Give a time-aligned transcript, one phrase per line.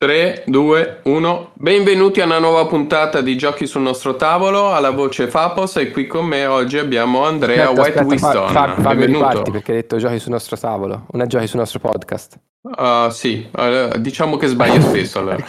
[0.00, 1.50] 3, 2, 1.
[1.54, 4.74] Benvenuti a una nuova puntata di Giochi sul nostro tavolo.
[4.74, 8.48] Alla voce Fapos e qui con me oggi abbiamo Andrea Aspetta, White aspetta, Wiston.
[8.52, 11.78] fa- fa- Fabio riparti perché hai detto giochi sul nostro tavolo, una giochi sul nostro
[11.78, 12.38] podcast.
[12.76, 15.42] Ah, sì, eh, diciamo che sbaglio spesso allora.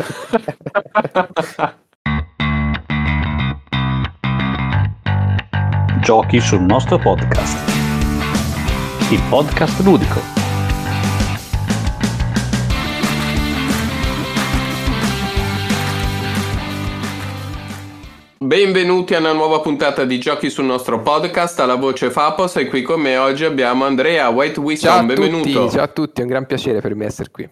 [6.02, 7.57] Giochi sul nostro podcast.
[9.11, 10.36] Il podcast ludico.
[18.47, 21.60] Benvenuti a una nuova puntata di Giochi sul nostro podcast.
[21.60, 24.92] Alla voce Fapos e qui con me oggi abbiamo Andrea White Ciao Wiston.
[25.00, 25.50] a Benvenuto.
[25.50, 27.50] tutti, ciao a tutti, è un gran piacere per me essere qui.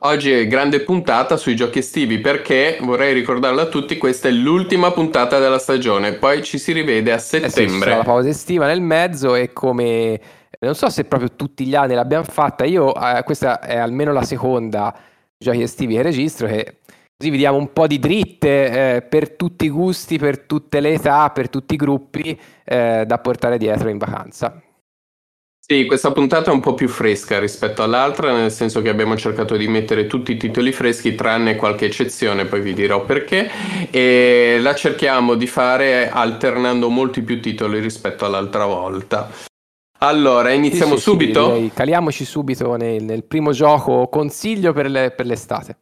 [0.00, 4.90] Oggi è grande puntata sui giochi estivi perché vorrei ricordarlo a tutti, questa è l'ultima
[4.92, 7.96] puntata della stagione, poi ci si rivede a Eh sì, settembre.
[7.96, 10.20] la pausa estiva nel mezzo e come
[10.60, 14.24] non so se proprio tutti gli anni l'abbiamo fatta, io eh, questa è almeno la
[14.24, 14.94] seconda
[15.38, 16.80] giochi estivi che registro che
[17.16, 20.92] così vi diamo un po' di dritte eh, per tutti i gusti, per tutte le
[20.94, 24.60] età, per tutti i gruppi eh, da portare dietro in vacanza.
[25.58, 29.56] Sì, questa puntata è un po' più fresca rispetto all'altra, nel senso che abbiamo cercato
[29.56, 33.50] di mettere tutti i titoli freschi, tranne qualche eccezione, poi vi dirò perché,
[33.90, 39.28] e la cerchiamo di fare alternando molti più titoli rispetto all'altra volta.
[39.98, 41.48] Allora, iniziamo Sì, sì, sì, subito?
[41.48, 45.78] direi, caliamoci subito nel, nel primo gioco consiglio per, le- per l'estate.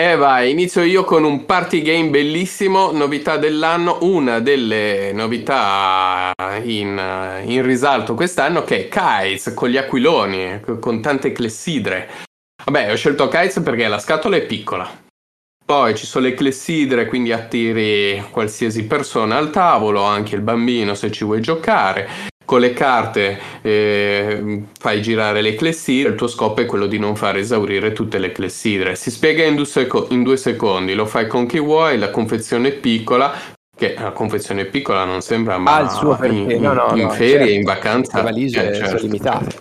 [0.00, 6.32] E vai, inizio io con un party game bellissimo, novità dell'anno, una delle novità
[6.62, 12.10] in, in risalto quest'anno che è Kites con gli aquiloni, con tante clessidre.
[12.64, 14.88] Vabbè, ho scelto Kites perché la scatola è piccola.
[15.66, 21.10] Poi ci sono le clessidre, quindi attiri qualsiasi persona al tavolo, anche il bambino se
[21.10, 22.28] ci vuoi giocare.
[22.48, 27.14] Con le carte eh, fai girare le clessidre, il tuo scopo è quello di non
[27.14, 28.94] far esaurire tutte le clessidre.
[28.94, 32.68] Si spiega in due, seco- in due secondi, lo fai con chi vuoi, la confezione
[32.68, 33.34] è piccola,
[33.76, 37.02] che la confezione piccola non sembra, ma Ha il suo perché, in, no, no, in
[37.02, 37.52] no, ferie, certo.
[37.52, 39.56] in vacanza, Le valigie eh, sono certo, limitate.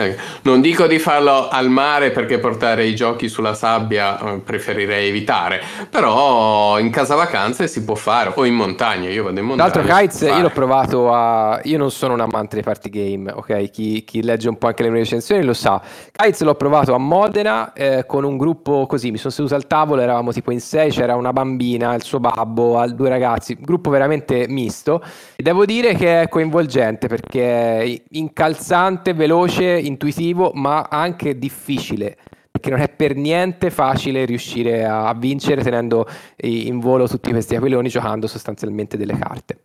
[0.00, 5.08] Eh, non dico di farlo al mare perché portare i giochi sulla sabbia eh, preferirei
[5.08, 9.72] evitare, però in casa vacanze si può fare, o in montagna, io vado in montagna.
[9.72, 11.60] l'altro, Kites, io l'ho provato a.
[11.64, 13.70] Io non sono un amante dei party game, ok?
[13.70, 15.80] Chi, chi legge un po' anche le mie recensioni lo sa.
[16.12, 19.10] Kites l'ho provato a Modena eh, con un gruppo così.
[19.10, 22.82] Mi sono seduto al tavolo, eravamo tipo in sei, c'era una bambina, il suo babbo,
[22.88, 25.02] due ragazzi, gruppo veramente misto.
[25.36, 32.16] E devo dire che è coinvolgente perché è incalzante, veloce, intuitivo, ma anche difficile.
[32.50, 36.06] Perché non è per niente facile riuscire a vincere tenendo
[36.42, 39.58] in volo tutti questi aquiloni giocando sostanzialmente delle carte.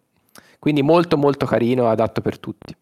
[0.59, 2.75] Quindi molto molto carino, adatto per tutti.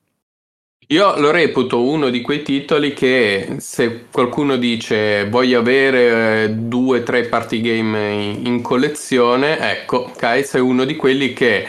[0.87, 6.99] Io lo reputo uno di quei titoli che se qualcuno dice voglio avere eh, due
[6.99, 11.65] o tre party game in, in collezione, ecco, Kites è uno di quelli che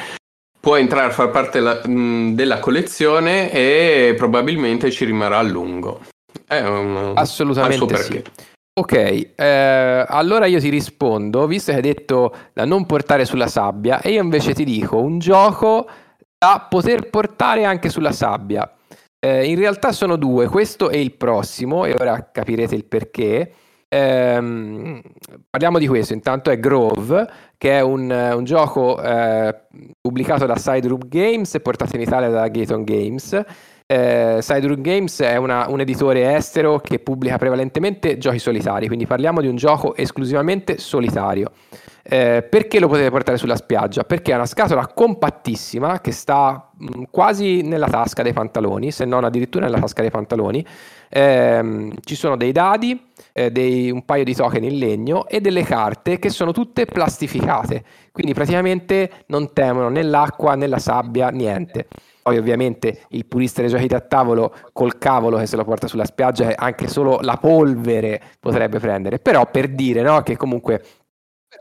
[0.65, 6.01] può entrare a far parte la- mh, della collezione e probabilmente ci rimarrà a lungo.
[6.47, 8.23] È un, Assolutamente sì.
[8.81, 14.01] Ok, eh, allora io ti rispondo, visto che hai detto da non portare sulla sabbia,
[14.01, 15.87] e io invece ti dico un gioco
[16.39, 18.69] da poter portare anche sulla sabbia.
[19.21, 23.53] Eh, in realtà sono due, questo e il prossimo, e ora capirete il perché.
[23.97, 25.01] Ehm,
[25.49, 29.55] parliamo di questo, intanto è Grove, che è un, un gioco eh,
[30.01, 33.41] pubblicato da Side Room Games e portato in Italia da Gaton Games.
[33.87, 39.07] Eh, Side Room Games è una- un editore estero che pubblica prevalentemente giochi solitari, quindi
[39.07, 41.53] parliamo di un gioco esclusivamente solitario.
[42.07, 44.03] Eh, perché lo potete portare sulla spiaggia?
[44.05, 49.23] Perché è una scatola compattissima che sta mh, quasi nella tasca dei pantaloni, se non
[49.25, 50.67] addirittura nella tasca dei pantaloni.
[51.09, 53.01] Ehm, ci sono dei dadi,
[53.35, 57.85] eh, dei- un paio di token in legno e delle carte che sono tutte plastificate,
[58.13, 61.89] quindi praticamente non temono né l'acqua né la sabbia, niente.
[62.23, 66.07] Poi ovviamente il purista dei giochi da tavolo col cavolo che se lo porta sulla
[66.07, 70.83] spiaggia eh, anche solo la polvere potrebbe prendere, però per dire no, che comunque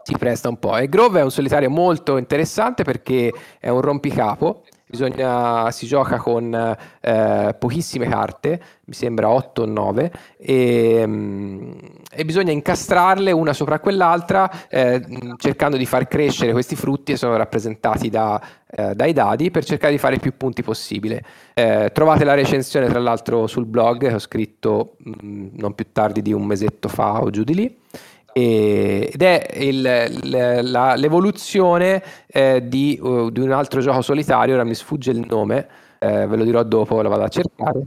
[0.03, 0.77] si presta un po'.
[0.77, 4.63] E Grove è un solitario molto interessante perché è un rompicapo,
[4.93, 6.53] bisogna, si gioca con
[7.01, 11.71] eh, pochissime carte, mi sembra 8 o 9, e, mm,
[12.11, 15.01] e bisogna incastrarle una sopra quell'altra eh,
[15.37, 19.93] cercando di far crescere questi frutti che sono rappresentati da, eh, dai dadi per cercare
[19.93, 21.23] di fare più punti possibile.
[21.55, 26.21] Eh, trovate la recensione tra l'altro sul blog che ho scritto mh, non più tardi
[26.21, 27.77] di un mesetto fa o giù di lì.
[28.35, 34.73] Ed è il- la- l'evoluzione eh, di, uh, di un altro gioco solitario, ora mi
[34.73, 35.67] sfugge il nome,
[35.99, 37.81] eh, ve lo dirò dopo, lo vado a cercare.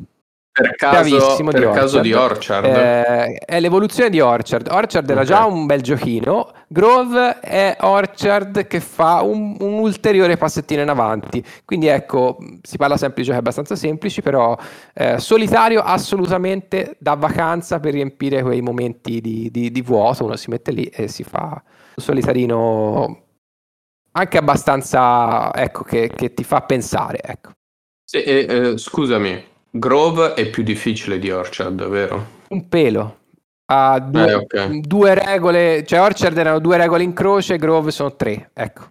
[0.56, 2.02] Per caso, per di caso Orchard.
[2.02, 2.64] di Orchard.
[2.64, 4.68] Eh, è l'evoluzione di Orchard.
[4.70, 5.26] Orchard era Ok.
[5.26, 6.50] già un bel giochino.
[6.68, 11.44] Grove è Orchard che fa un, un ulteriore passettino in avanti.
[11.64, 14.56] Quindi ecco, si parla sempre di giochi abbastanza semplici, però
[14.94, 20.24] eh, solitario assolutamente da vacanza per riempire quei momenti di, di- di vuoto.
[20.24, 21.62] Uno si mette lì e si fa
[21.96, 23.20] un solitarino
[24.12, 27.50] anche abbastanza, ecco, che, che ti fa pensare, ecco.
[28.02, 29.44] Sì, eh, scusami,
[29.78, 32.26] Grove è più difficile di Orchard, vero?
[32.48, 33.16] Un pelo.
[33.66, 34.66] Ha due, Eh, ok.
[34.80, 38.82] due regole, cioè Orchard erano due regole in croce, Grove sono tre, ecco.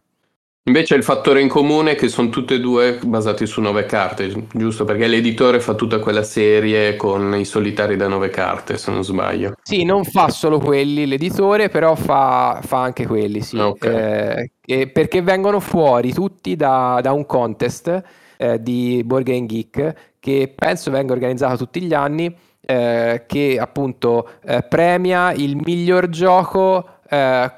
[0.67, 4.47] Invece il fattore in comune è che sono tutte e due basati su nove carte,
[4.51, 4.83] giusto?
[4.83, 9.53] Perché l'editore fa tutta quella serie con i solitari da nove carte, se non sbaglio.
[9.61, 13.59] Sì, non fa solo quelli l'editore, però fa, fa anche quelli, sì.
[13.59, 13.85] Ok.
[13.85, 18.03] Eh, e perché vengono fuori tutti da, da un contest
[18.37, 19.93] eh, di Game Geek
[20.25, 26.93] che penso venga organizzato tutti gli anni, eh, che appunto eh, premia il miglior gioco
[27.07, 27.51] eh,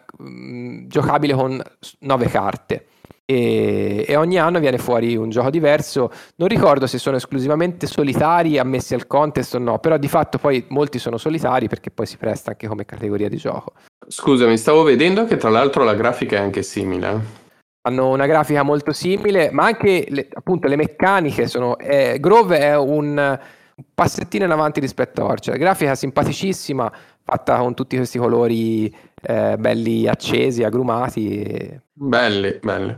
[0.88, 1.62] giocabile con
[2.00, 2.88] nove carte.
[3.24, 6.12] E, e ogni anno viene fuori un gioco diverso.
[6.36, 10.66] Non ricordo se sono esclusivamente solitari ammessi al contest o no, però di fatto poi
[10.68, 13.76] molti sono solitari perché poi si presta anche come categoria di gioco.
[14.06, 17.46] Scusami, stavo vedendo che tra l'altro la grafica è anche simile.
[17.88, 21.78] Hanno una grafica molto simile, ma anche le, appunto le meccaniche sono.
[21.78, 23.40] eh, Grove è un,
[23.94, 25.58] passettino in avanti rispetto a Orchard.
[25.58, 26.92] Grafica simpaticissima,
[27.24, 31.80] fatta con tutti questi colori eh, belli accesi, agrumati.
[31.94, 32.96] Belli, belli.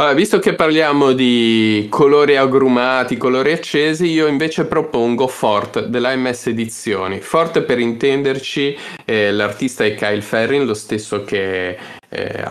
[0.00, 6.46] Allora, visto che parliamo di colori agrumati, colori accesi, io invece propongo Fort della MS
[6.46, 7.18] Edizioni.
[7.18, 11.76] Fort, per intenderci, eh, l'artista è Kyle Ferrin, lo stesso che,
[12.10, 12.44] eh,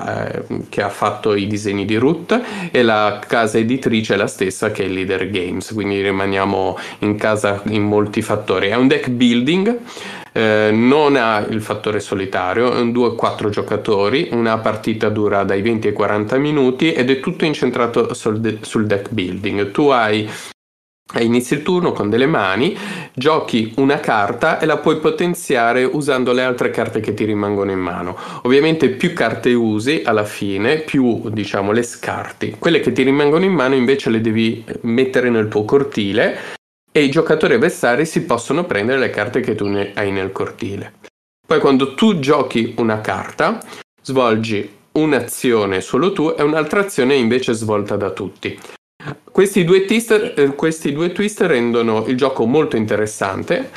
[0.68, 2.38] che ha fatto i disegni di Root,
[2.70, 7.62] e la casa editrice è la stessa che è Leader Games, quindi rimaniamo in casa
[7.68, 8.68] in molti fattori.
[8.68, 9.80] È un deck building.
[10.38, 15.88] Eh, non ha il fattore solitario, è un 2-4 giocatori, una partita dura dai 20
[15.88, 19.72] ai 40 minuti ed è tutto incentrato sul, de- sul deck building.
[19.72, 20.30] Tu hai
[21.16, 22.78] eh, inizi il turno con delle mani,
[23.16, 27.80] giochi una carta e la puoi potenziare usando le altre carte che ti rimangono in
[27.80, 28.16] mano.
[28.44, 32.58] Ovviamente più carte usi alla fine, più diciamo le scarti.
[32.60, 36.57] Quelle che ti rimangono in mano invece le devi mettere nel tuo cortile
[36.98, 40.94] e i giocatori avversari si possono prendere le carte che tu ne hai nel cortile.
[41.46, 43.64] Poi quando tu giochi una carta,
[44.02, 48.60] svolgi un'azione solo tu e un'altra azione invece svolta da tutti.
[49.32, 53.70] Questi due, twist, eh, questi due twist rendono il gioco molto interessante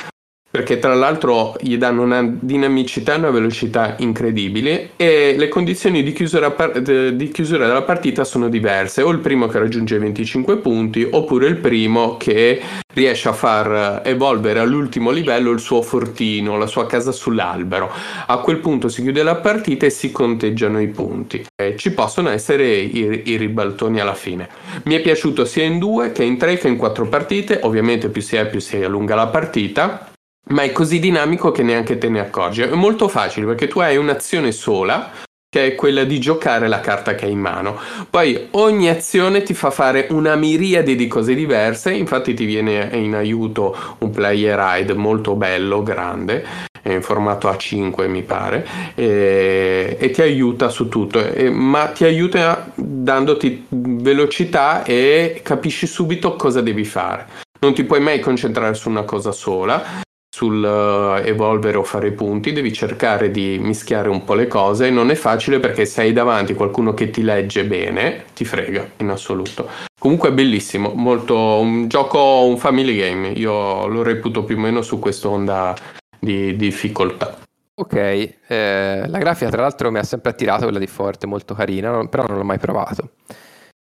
[0.51, 6.11] perché tra l'altro gli danno una dinamicità e una velocità incredibili e le condizioni di
[6.11, 11.07] chiusura, par- di chiusura della partita sono diverse, o il primo che raggiunge 25 punti
[11.09, 12.61] oppure il primo che
[12.93, 17.89] riesce a far evolvere all'ultimo livello il suo fortino, la sua casa sull'albero.
[18.27, 21.45] A quel punto si chiude la partita e si conteggiano i punti.
[21.55, 24.49] E ci possono essere i, i ribaltoni alla fine.
[24.83, 28.21] Mi è piaciuto sia in due che in tre che in quattro partite, ovviamente più
[28.21, 30.10] si è più si allunga la partita
[30.49, 32.61] ma è così dinamico che neanche te ne accorgi.
[32.61, 35.11] È molto facile perché tu hai un'azione sola,
[35.49, 37.77] che è quella di giocare la carta che hai in mano.
[38.09, 43.15] Poi ogni azione ti fa fare una miriade di cose diverse, infatti ti viene in
[43.15, 46.45] aiuto un player ride molto bello, grande,
[46.83, 48.65] in formato A5 mi pare,
[48.95, 56.35] e, e ti aiuta su tutto, e- ma ti aiuta dandoti velocità e capisci subito
[56.37, 57.27] cosa devi fare.
[57.59, 60.01] Non ti puoi mai concentrare su una cosa sola,
[60.41, 64.89] sul eh, evolvere o fare punti, devi cercare di mischiare un po' le cose.
[64.89, 69.09] Non è facile perché se hai davanti qualcuno che ti legge bene, ti frega in
[69.09, 69.69] assoluto.
[69.99, 73.29] Comunque è bellissimo, molto un gioco, un family game.
[73.33, 75.75] Io lo reputo più o meno su quest'onda
[76.17, 77.37] di difficoltà.
[77.75, 82.03] Ok, eh, la grafica tra l'altro mi ha sempre attirato quella di Forte, molto carina,
[82.07, 83.11] però non l'ho mai provato.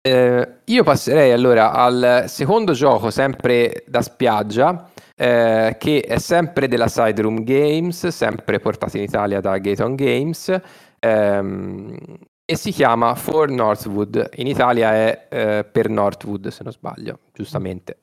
[0.02, 6.88] Eh, io passerei allora al secondo gioco, sempre da spiaggia, eh, che è sempre della
[6.88, 10.60] Side Room Games, sempre portato in Italia da Gaton Games,
[11.00, 11.98] ehm,
[12.46, 14.30] e si chiama For Northwood.
[14.36, 17.98] In Italia è eh, per Northwood, se non sbaglio, giustamente.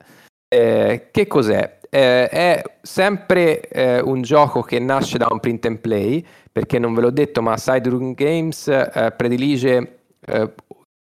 [0.48, 1.78] Eh, che cos'è?
[1.88, 6.94] Eh, è sempre eh, un gioco che nasce da un print and play, perché non
[6.94, 10.52] ve l'ho detto, ma Side Room Games eh, predilige eh,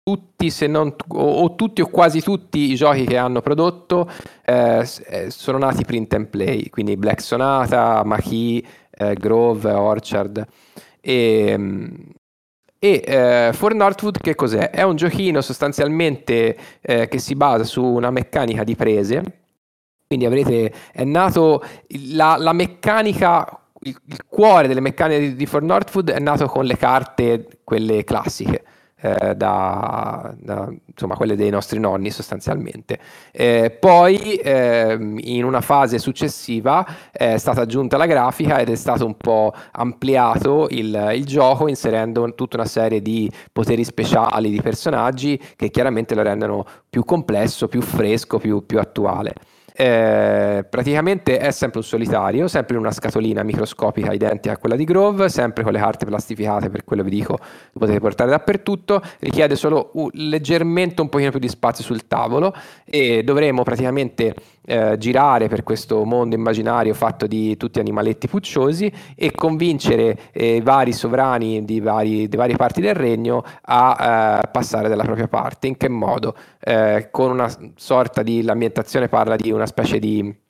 [0.03, 4.09] tutti, se non o, o tutti o quasi tutti i giochi che hanno prodotto
[4.43, 10.45] eh, eh, sono nati print and play, quindi Black Sonata, Maquis, eh, Grove, Orchard.
[10.99, 11.85] E, mm,
[12.79, 14.71] e eh, For Northwood che cos'è?
[14.71, 19.23] È un giochino sostanzialmente eh, che si basa su una meccanica di prese
[20.07, 21.63] Quindi avrete, è nato
[22.13, 23.47] la, la meccanica,
[23.81, 28.03] il, il, cuore delle meccaniche di, di For Northwood è nato con le carte, quelle
[28.03, 28.63] classiche
[29.01, 32.99] eh, da, da, insomma, quelle dei nostri nonni sostanzialmente.
[33.31, 39.05] Eh, poi eh, in una fase successiva è stata aggiunta la grafica ed è stato
[39.05, 45.41] un po' ampliato il, il gioco inserendo tutta una serie di poteri speciali di personaggi
[45.55, 49.33] che chiaramente lo rendono più complesso, più fresco, più, più attuale.
[49.83, 54.83] Eh, praticamente è sempre un solitario, sempre in una scatolina microscopica identica a quella di
[54.83, 59.55] Grove, sempre con le carte plastificate, per quello vi dico, lo potete portare dappertutto, richiede
[59.55, 62.53] solo un, leggermente un pochino più di spazio sul tavolo
[62.85, 69.31] e dovremo praticamente eh, girare per questo mondo immaginario fatto di tutti animaletti pucciosi e
[69.31, 74.89] convincere eh, i vari sovrani di, vari, di, varie parti del regno a eh, passare
[74.89, 75.67] dalla propria parte.
[75.67, 76.35] In che modo?
[76.59, 80.40] Eh, con una sorta di, l'ambientazione parla di una specie di eh,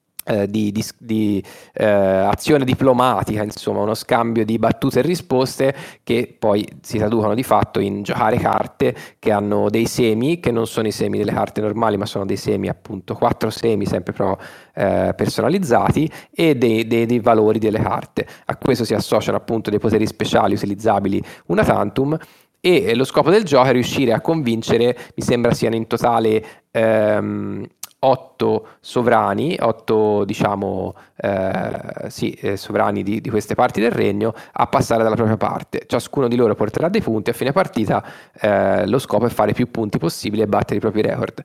[0.47, 6.67] di, di, di eh, azione diplomatica, insomma, uno scambio di battute e risposte che poi
[6.81, 10.91] si traducono di fatto in giocare carte che hanno dei semi, che non sono i
[10.91, 14.37] semi delle carte normali, ma sono dei semi, appunto, quattro semi sempre però
[14.75, 18.27] eh, personalizzati e dei, dei, dei, valori delle carte.
[18.45, 22.17] A questo si associano appunto dei poteri speciali utilizzabili una tantum.
[22.63, 27.65] E lo scopo del gioco è riuscire a convincere, mi sembra siano in totale ehm,
[28.03, 34.65] otto sovrani, otto diciamo eh, sì, eh, sovrani di, di, queste parti del regno a
[34.67, 35.83] passare dalla propria parte.
[35.85, 38.03] Ciascuno di loro porterà dei punti, a fine partita
[38.39, 41.43] eh, lo scopo è fare più punti possibili e battere i propri record.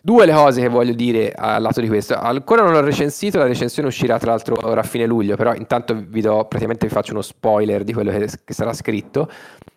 [0.00, 2.14] Due le cose che voglio dire al lato di questo.
[2.14, 5.94] Ancora non l'ho recensito, la recensione uscirà tra l'altro ora a fine luglio, però intanto
[5.94, 9.28] vi do, praticamente vi faccio uno spoiler di quello che, che sarà scritto.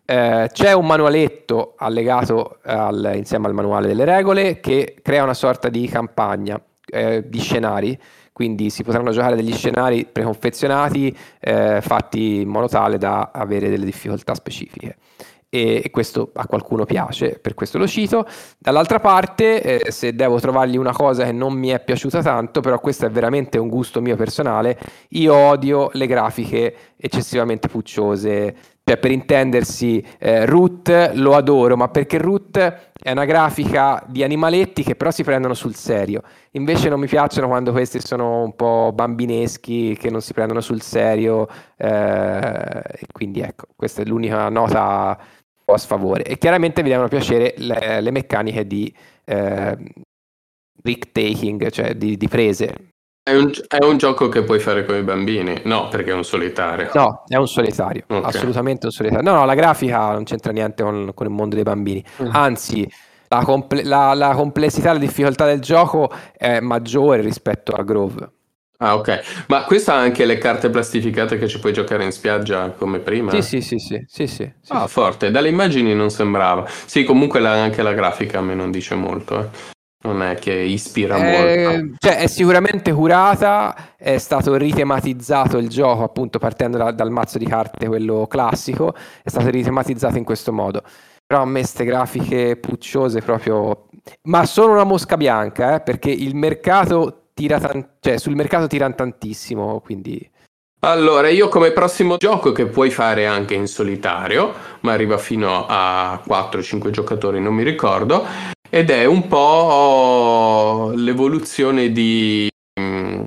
[0.05, 5.69] Eh, c'è un manualetto allegato al, insieme al manuale delle regole che crea una sorta
[5.69, 7.97] di campagna eh, di scenari
[8.33, 13.85] quindi si potranno giocare degli scenari preconfezionati eh, fatti in modo tale da avere delle
[13.85, 14.97] difficoltà specifiche
[15.53, 18.25] e, questo a qualcuno piace, per questo lo cito.
[18.57, 22.79] Dall'altra parte, eh, se devo trovargli una cosa che non mi è piaciuta tanto, però
[22.79, 24.79] questo è veramente un gusto mio personale,
[25.09, 28.55] io odio le grafiche eccessivamente pucciose.
[28.91, 32.57] Cioè, per intendersi, eh, Root lo adoro, ma perché Root
[33.01, 36.23] è una grafica di animaletti che però si prendono sul serio.
[36.51, 40.81] Invece non mi piacciono quando questi sono un po' bambineschi, che non si prendono sul
[40.81, 41.47] serio.
[41.77, 42.83] Eh,
[43.13, 45.17] quindi ecco, questa è l'unica nota
[45.63, 46.23] a sfavore.
[46.23, 48.93] E chiaramente vi devono piacere le, le meccaniche di
[49.23, 49.77] eh,
[51.13, 52.90] taking, cioè di, di prese.
[53.23, 55.61] È un, è un, gioco che puoi fare con i bambini?
[55.65, 56.89] No, perché è un solitario.
[56.95, 58.23] No, è un solitario, okay.
[58.23, 59.29] assolutamente un solitario.
[59.29, 62.03] No, no, la grafica non c'entra niente con, con il mondo dei bambini.
[62.19, 62.29] Mm.
[62.31, 62.91] Anzi,
[63.27, 68.31] la, comple- la, la complessità, la difficoltà del gioco è maggiore rispetto a Grove.
[68.77, 69.45] Ah, ok.
[69.49, 73.29] Ma questa ha anche le carte plastificate che ci puoi giocare in spiaggia come prima?
[73.39, 75.29] Sì, sì, sì, sì, sì, sì, sì Ah, forte.
[75.29, 76.67] Dalle immagini non sembrava.
[76.67, 79.79] Sì, comunque la, anche la grafica a me non dice molto, eh.
[80.03, 81.95] Non è che ispira eh, molto.
[81.99, 87.45] Cioè, è sicuramente curata, è stato ritematizzato il gioco, appunto, partendo da, dal mazzo di
[87.45, 90.81] carte, quello classico, è stato ritematizzato in questo modo.
[91.25, 93.85] Però a me queste grafiche pucciose proprio...
[94.23, 98.95] Ma sono una mosca bianca, eh, perché il mercato tira tan- cioè sul mercato tirano
[98.95, 100.29] tantissimo, quindi...
[100.83, 106.19] Allora, io come prossimo gioco che puoi fare anche in solitario, ma arriva fino a
[106.27, 108.25] 4-5 giocatori, non mi ricordo,
[108.73, 112.47] ed è un po' l'evoluzione di
[112.79, 113.25] mm,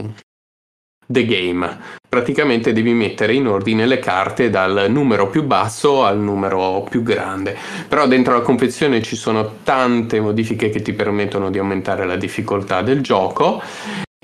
[1.07, 1.79] The Game.
[2.09, 7.55] Praticamente devi mettere in ordine le carte dal numero più basso al numero più grande.
[7.87, 12.81] Però dentro la confezione ci sono tante modifiche che ti permettono di aumentare la difficoltà
[12.81, 13.63] del gioco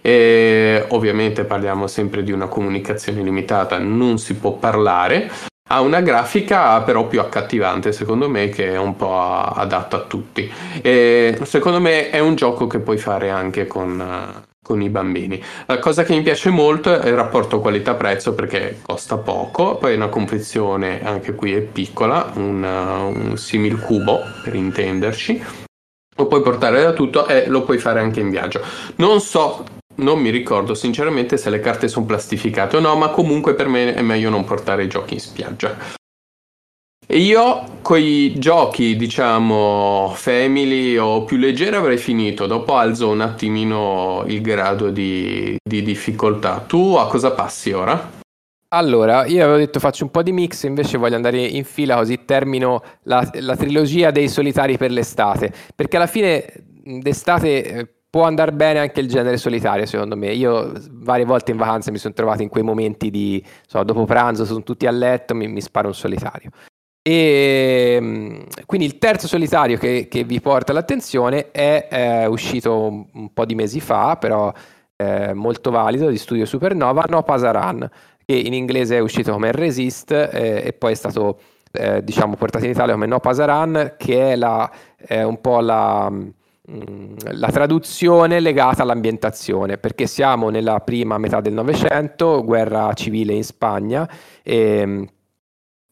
[0.01, 5.50] e ovviamente parliamo sempre di una comunicazione limitata, non si può parlare.
[5.73, 10.51] Ha una grafica però più accattivante, secondo me, che è un po' adatta a tutti.
[10.83, 15.41] E secondo me è un gioco che puoi fare anche con, con i bambini.
[15.67, 20.09] La cosa che mi piace molto è il rapporto qualità-prezzo perché costa poco, poi una
[20.09, 25.45] confezione anche qui è piccola, un, un simil cubo per intenderci.
[26.17, 28.61] Lo puoi portare da tutto e lo puoi fare anche in viaggio.
[28.97, 29.65] Non so
[30.03, 33.95] non mi ricordo sinceramente se le carte sono plastificate o no, ma comunque per me
[33.95, 35.99] è meglio non portare i giochi in spiaggia.
[37.13, 43.21] E io con i giochi, diciamo, family o più leggeri avrei finito, dopo alzo un
[43.21, 46.65] attimino il grado di, di difficoltà.
[46.67, 48.19] Tu a cosa passi ora?
[48.69, 52.25] Allora, io avevo detto faccio un po' di mix, invece voglio andare in fila così
[52.25, 56.47] termino la, la trilogia dei solitari per l'estate, perché alla fine
[56.85, 60.33] d'estate può andare bene anche il genere solitario, secondo me.
[60.33, 64.45] Io varie volte in vacanza mi sono trovato in quei momenti di, so, dopo pranzo,
[64.45, 66.51] sono tutti a letto, mi, mi sparo un solitario.
[67.03, 73.07] E mm, quindi il terzo solitario che, che vi porta l'attenzione è, è uscito un,
[73.15, 74.53] un, po' di mesi fa, però
[74.97, 77.89] è molto valido, di studio Supernova, No Pasaran,
[78.27, 81.39] che in inglese è uscito come Resist eh, e poi è stato
[81.73, 84.71] eh, diciamo portato in Italia come No Pasaran, che è, la,
[85.09, 86.13] un po' la
[87.33, 94.09] la traduzione legata all'ambientazione, perché siamo nella prima metà del Novecento, guerra civile in Spagna,
[94.43, 95.09] e,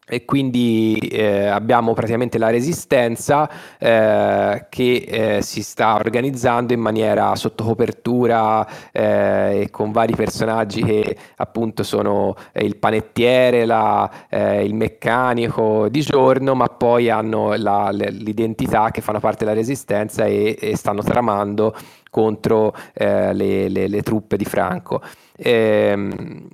[0.08, 3.48] e quindi eh, abbiamo praticamente la resistenza
[3.78, 4.94] eh, che
[5.36, 11.82] eh, si sta organizzando in maniera sotto copertura eh, e con vari personaggi che appunto
[11.82, 18.90] sono eh, il panettiere, la, eh, il meccanico di giorno, ma poi hanno la, l'identità
[18.90, 21.74] che fanno parte della resistenza e, e stanno tramando
[22.10, 25.02] contro le, le, le, truppe di Franco.
[25.36, 26.48] Ehm,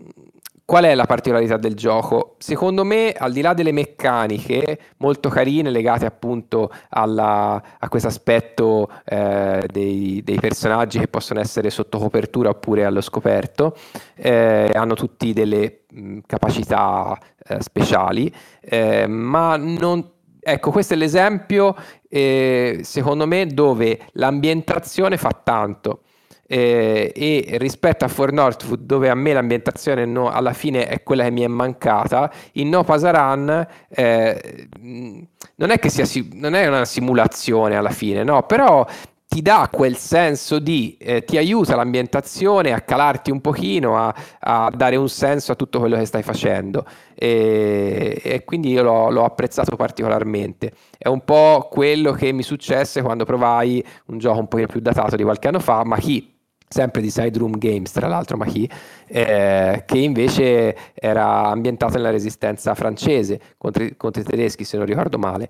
[0.67, 2.37] Qual è la particolarità del gioco?
[2.39, 8.89] Secondo me, al di là delle meccaniche molto carine legate appunto alla, a questo aspetto
[9.05, 13.77] eh, dei, dei, personaggi che possono essere sotto copertura oppure allo scoperto,
[14.15, 20.13] eh, hanno tutti delle mh, capacità eh, speciali, eh, ma non,
[20.47, 21.75] Ecco, questo è l'esempio,
[22.07, 26.01] eh, secondo me, dove l'ambientazione fa tanto
[26.47, 31.25] eh, e rispetto a For Northwood dove a me l'ambientazione no, alla fine è quella
[31.25, 34.69] che mi è mancata in No Pasaran eh,
[35.57, 38.87] non è che sia non è una simulazione alla fine no però
[39.35, 44.71] ti dà quel senso di, eh, ti aiuta l'ambientazione a calarti un pochino, a, a,
[44.73, 46.87] dare un senso a tutto quello che stai facendo
[47.17, 50.73] e, e quindi io l'ho, l'ho, apprezzato particolarmente.
[50.97, 55.17] È un po' quello che mi successe quando provai un gioco un pochino più datato
[55.17, 56.34] di qualche anno fa, ma chi
[56.69, 58.69] sempre di Side Room Games, tra l'altro Machi,
[59.07, 65.19] eh, che invece era ambientato nella resistenza francese contro, contro i tedeschi, se non ricordo
[65.19, 65.49] male.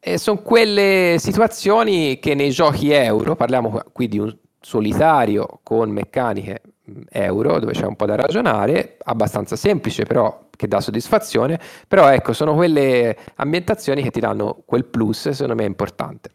[0.00, 6.62] E sono quelle situazioni che nei giochi euro, parliamo qui di un solitario con meccaniche
[6.90, 12.08] mm, euro, dove c'è un po' da ragionare, abbastanza semplice però che dà soddisfazione, però
[12.08, 16.30] ecco, sono quelle ambientazioni che ti danno quel plus, secondo me è importante.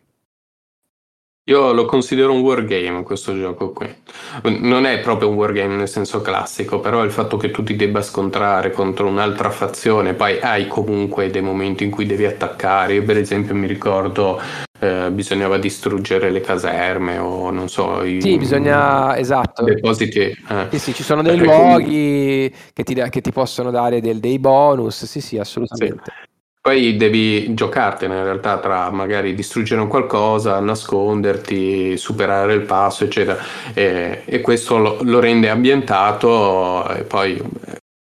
[1.49, 3.87] Io lo considero un wargame questo gioco qui.
[4.43, 8.01] Non è proprio un wargame nel senso classico, però il fatto che tu ti debba
[8.01, 12.95] scontrare contro un'altra fazione, poi hai comunque dei momenti in cui devi attaccare.
[12.95, 14.41] Io per esempio mi ricordo
[14.79, 18.03] eh, bisognava distruggere le caserme o non so.
[18.03, 19.63] I, sì, bisogna, esatto.
[19.63, 20.19] Depositi.
[20.19, 20.67] Eh.
[20.71, 25.05] Sì, sì, ci sono dei luoghi che ti, che ti possono dare del, dei bonus,
[25.05, 26.03] sì, sì, assolutamente.
[26.03, 26.26] Sì.
[26.67, 33.37] Poi devi giocartene in realtà tra magari distruggere un qualcosa, nasconderti, superare il passo, eccetera.
[33.73, 37.41] E, e questo lo, lo, rende ambientato e poi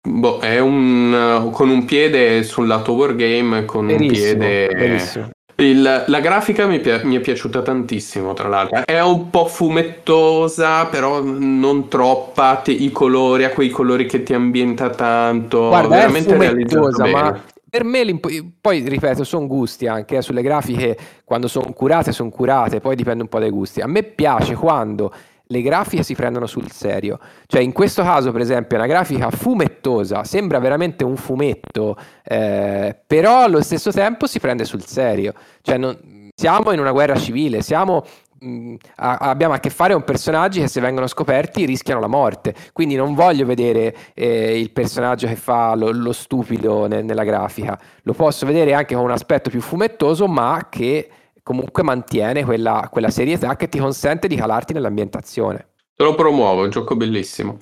[0.00, 5.33] boh, è un, con un piede sul lato wargame, con benissimo, un piede...
[5.57, 8.83] Il, la grafica mi, mi, è piaciuta tantissimo, tra l'altro.
[8.87, 12.62] È un po' fumettosa, però non troppa.
[12.64, 15.68] Te, I colori, ha quei colori che ti ambienta tanto.
[15.68, 17.42] Guarda, veramente è fumettosa, ma
[17.75, 18.21] per me,
[18.61, 23.25] poi ripeto, sono gusti anche, eh, sulle grafiche quando sono curate, sono curate, poi dipende
[23.25, 23.81] un po' dai gusti.
[23.81, 25.13] A me piace quando
[25.47, 27.19] le grafiche si prendono sul serio.
[27.49, 32.97] Cioè, in questo caso, per esempio, è una grafica fumettosa, sembra veramente un fumetto, eh,
[33.05, 35.33] però allo stesso tempo si prende sul serio.
[35.61, 35.99] Cioè, non,
[36.33, 38.05] siamo in una guerra civile, siamo
[38.45, 42.55] mh, abbiamo a che fare con personaggi che se vengono scoperti rischiano la morte.
[42.73, 47.79] Quindi non voglio vedere eh, il personaggio che fa lo, lo stupido ne, nella grafica.
[48.03, 51.09] Lo posso vedere anche con un aspetto più fumettoso, ma che
[51.43, 55.69] comunque mantiene quella, quella serietà che ti consente di calarti nell'ambientazione.
[55.97, 57.59] Te lo promuovo, è un gioco bellissimo.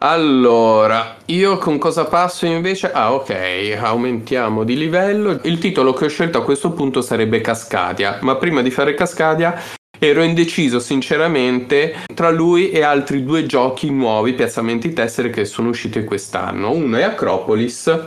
[0.00, 2.92] Allora, io con cosa passo invece?
[2.92, 5.40] Ah, ok, aumentiamo di livello.
[5.42, 9.60] Il titolo che ho scelto a questo punto sarebbe Cascadia, ma prima di fare Cascadia
[9.98, 16.04] ero indeciso sinceramente tra lui e altri due giochi nuovi, piazzamenti tessere che sono usciti
[16.04, 16.70] quest'anno.
[16.70, 17.98] Uno è Acropolis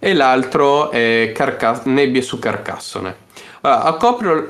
[0.00, 3.22] e l'altro è Carca- Nebbie su Carcassone.
[3.62, 3.96] Uh,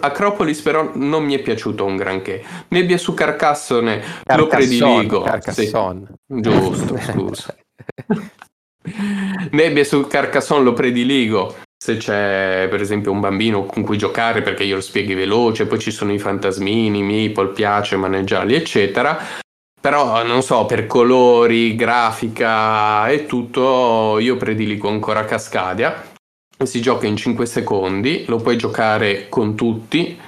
[0.01, 2.43] Acropolis però non mi è piaciuto un granché.
[2.69, 5.21] Nebbia su Carcassone Carcasson, lo prediligo.
[5.21, 6.07] Carcassonne.
[6.27, 6.41] Sì.
[6.41, 7.57] Giusto, scusa.
[9.51, 14.65] Nebbia su Carcassonne lo prediligo se c'è per esempio un bambino con cui giocare perché
[14.65, 19.19] io lo spieghi veloce, poi ci sono i fantasmini, Meeple piace maneggiarli, eccetera.
[19.81, 26.13] Però non so, per colori, grafica e tutto, io prediligo ancora Cascadia.
[26.65, 30.19] Si gioca in 5 secondi, lo puoi giocare con tutti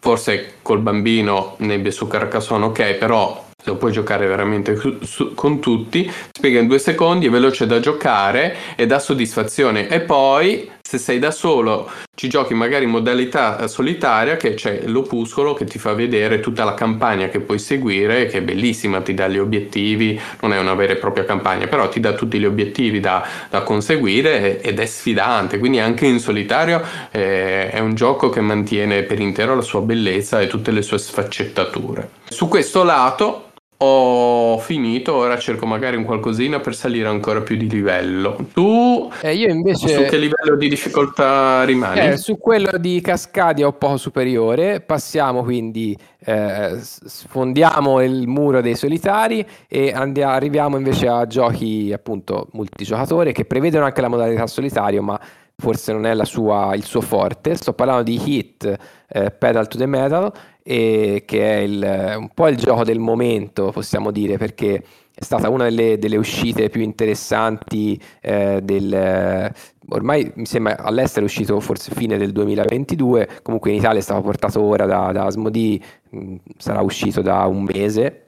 [0.00, 5.60] forse col bambino nebbia su Carcassonne ok, però lo puoi giocare veramente su, su, con
[5.60, 9.88] tutti, spiega in due secondi, è veloce da giocare e dà soddisfazione.
[9.88, 14.82] E poi, se sei da solo, ci giochi magari in modalità eh, solitaria, che c'è
[14.86, 19.14] l'opuscolo che ti fa vedere tutta la campagna che puoi seguire, che è bellissima, ti
[19.14, 22.44] dà gli obiettivi, non è una vera e propria campagna, però ti dà tutti gli
[22.44, 28.28] obiettivi da, da conseguire ed è sfidante, quindi anche in solitario eh, è un gioco
[28.28, 32.10] che mantiene per intero la sua bellezza e tutte le sue sfaccettature.
[32.28, 33.49] Su questo lato
[33.82, 38.36] ho finito, ora cerco magari un qualcosina per salire ancora più di livello.
[38.52, 42.00] Tu eh, io invece su che livello di difficoltà rimani?
[42.00, 48.74] Eh, su quello di Cascadia o poco superiore, passiamo quindi eh, sfondiamo il muro dei
[48.74, 55.02] solitari e andiamo, arriviamo invece a giochi appunto multigiocatore che prevedono anche la modalità solitario,
[55.02, 55.18] ma
[55.60, 57.54] forse non è sua, il suo forte.
[57.54, 62.56] Sto parlando di Hit eh, Pedal to the Metal che è il, un po' il
[62.56, 68.60] gioco del momento, possiamo dire, perché è stata una delle, delle uscite più interessanti eh,
[68.62, 69.52] del...
[69.92, 74.20] Ormai mi sembra all'estero è uscito forse fine del 2022, comunque in Italia è stato
[74.20, 75.80] portato ora da, da Asmodee,
[76.14, 78.26] mm, sarà uscito da un mese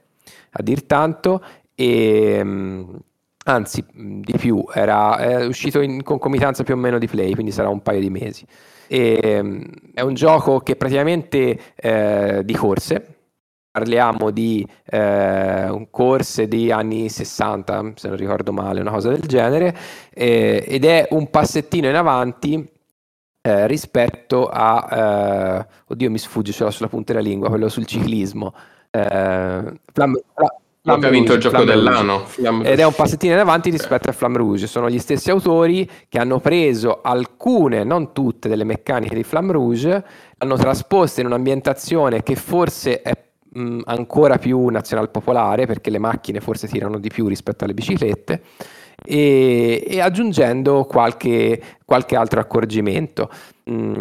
[0.51, 1.41] a dir tanto
[1.73, 2.43] e
[3.43, 7.81] anzi di più, era uscito in concomitanza più o meno di Play, quindi sarà un
[7.81, 8.45] paio di mesi.
[8.87, 9.41] E,
[9.93, 13.15] è un gioco che praticamente eh, di corse,
[13.71, 19.75] parliamo di eh, corse di anni 60, se non ricordo male, una cosa del genere,
[20.13, 22.69] eh, ed è un passettino in avanti
[23.41, 27.85] eh, rispetto a, eh, oddio mi sfugge, ce l'ho sulla punta della lingua, quello sul
[27.85, 28.53] ciclismo.
[28.91, 30.19] Eh, Flam,
[30.85, 32.25] Flam che ha vinto il gioco Flam dell'anno.
[32.25, 34.67] Flam Ed è un passettino in avanti rispetto a Flam Rouge.
[34.67, 40.03] Sono gli stessi autori che hanno preso alcune, non tutte, delle meccaniche di Flam Rouge,
[40.39, 43.13] hanno trasposte in un'ambientazione che forse è
[43.53, 48.41] mh, ancora più nazional popolare, perché le macchine forse tirano di più rispetto alle biciclette,
[49.05, 53.29] e, e aggiungendo qualche, qualche altro accorgimento.
[53.69, 53.93] Mm,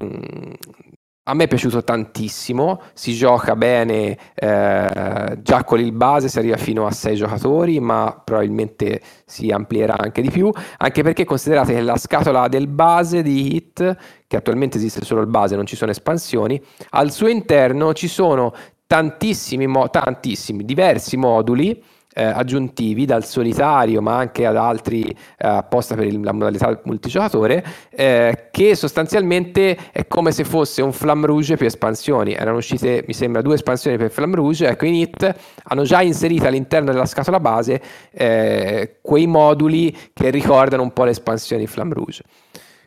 [1.25, 6.57] a me è piaciuto tantissimo, si gioca bene eh, già con il base, si arriva
[6.57, 11.81] fino a 6 giocatori, ma probabilmente si amplierà anche di più, anche perché considerate che
[11.81, 15.93] la scatola del base di Hit, che attualmente esiste solo il base, non ci sono
[15.93, 18.53] espansioni, al suo interno ci sono
[18.89, 21.81] tantissimi, mo- tantissimi diversi moduli
[22.15, 27.65] eh, aggiuntivi dal solitario ma anche ad altri eh, apposta per il, la modalità multigiocatore
[27.91, 32.33] eh, che sostanzialmente è come se fosse un Flam Rouge più espansioni.
[32.33, 35.35] Erano uscite mi sembra due espansioni per Flam Rouge ecco in It.
[35.65, 41.11] Hanno già inserito all'interno della scatola base eh, quei moduli che ricordano un po' le
[41.11, 42.23] espansioni Flam Rouge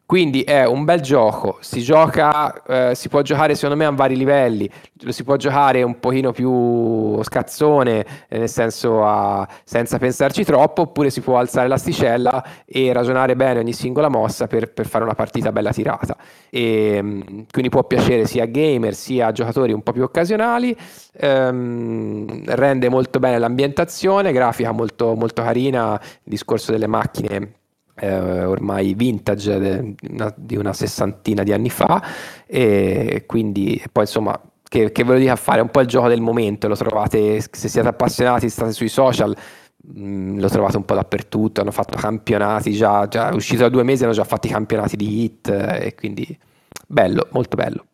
[0.06, 4.16] quindi è un bel gioco, si gioca, eh, si può giocare secondo me a vari
[4.16, 4.70] livelli,
[5.02, 10.84] lo si può giocare un pochino più scazzone, eh, nel senso a, senza pensarci troppo,
[10.84, 15.16] oppure si può alzare l'asticella e ragionare bene ogni singola mossa per, per fare una
[15.16, 16.16] partita bella tirata.
[16.52, 20.78] E, ehm, quindi può piacere sia a gamer sia a giocatori un po' più occasionali,
[21.14, 27.64] ehm, rende molto bene l'ambientazione, grafica molto, molto carina, il discorso delle macchine
[27.96, 32.04] eh, ormai vintage de, una, di una sessantina di anni fa
[32.46, 36.08] e quindi poi insomma che, che ve lo dica a fare un po' il gioco
[36.08, 39.36] del momento lo trovate se siete appassionati state sui social
[39.78, 43.84] mh, mm, lo trovate un po' dappertutto hanno fatto campionati già, già uscito da due
[43.84, 46.38] mesi hanno già fatto i campionati di hit e quindi
[46.88, 47.86] bello molto bello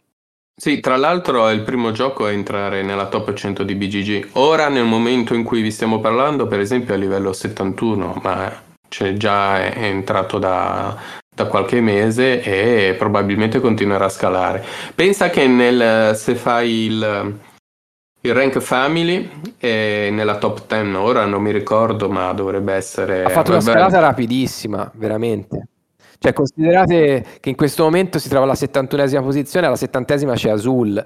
[0.54, 4.30] sì, tra l'altro è il primo gioco a entrare nella top 100 di BGG.
[4.34, 9.14] Ora, nel momento in cui vi stiamo parlando, per esempio, a livello 71, ma cioè
[9.14, 10.98] già è entrato da,
[11.34, 14.66] da qualche mese e probabilmente continuerà a scalare.
[14.94, 17.40] Pensa che nel, se fai il,
[18.20, 23.24] il rank family è nella top 10 ora, non mi ricordo, ma dovrebbe essere...
[23.24, 25.68] Ha fatto una scalata rapidissima, veramente.
[26.20, 31.04] Cioè, considerate che in questo momento si trova alla 71esima posizione, alla 70esima c'è Azul.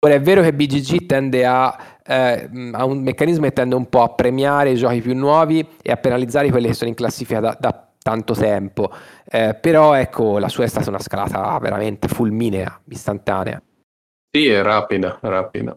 [0.00, 4.02] Ora è vero che BGG tende a, eh, ha un meccanismo che tende un po'
[4.02, 7.56] a premiare i giochi più nuovi e a penalizzare quelli che sono in classifica da,
[7.58, 8.90] da tanto tempo,
[9.30, 13.62] eh, però ecco la sua è stata una scalata veramente fulminea, istantanea.
[14.28, 15.76] Sì, è rapida, rapida.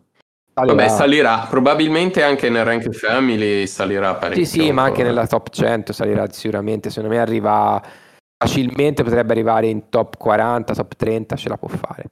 [0.56, 0.76] Salirà.
[0.76, 4.46] Vabbè, salirà, probabilmente anche nel rank family salirà parecchio.
[4.46, 7.82] Sì, sì, ma anche nella top 100 salirà sicuramente, secondo me arriva
[8.38, 12.06] facilmente, potrebbe arrivare in top 40, top 30, ce la può fare.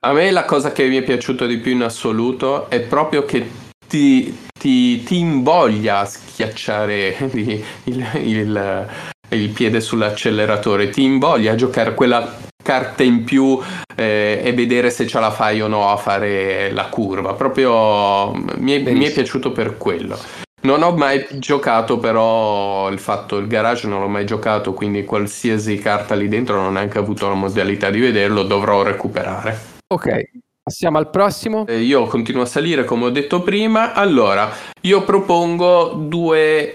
[0.00, 3.50] A me la cosa che mi è piaciuto di più in assoluto è proprio che
[3.88, 8.88] ti, ti, ti invoglia a schiacciare il, il, il,
[9.30, 13.58] il, piede sull'acceleratore, ti invoglia a giocare quella carte in più
[13.96, 17.32] eh, e vedere se ce la fai o no a fare la curva.
[17.32, 20.18] Proprio mi è, mi è piaciuto per quello.
[20.62, 25.78] Non ho mai giocato però il fatto il garage non l'ho mai giocato, quindi qualsiasi
[25.78, 29.74] carta lì dentro non ho neanche avuto la modalità di vederlo, dovrò recuperare.
[29.88, 30.30] Ok,
[30.62, 31.64] passiamo al prossimo.
[31.66, 33.92] Eh, io continuo a salire come ho detto prima.
[33.92, 36.74] Allora, io propongo due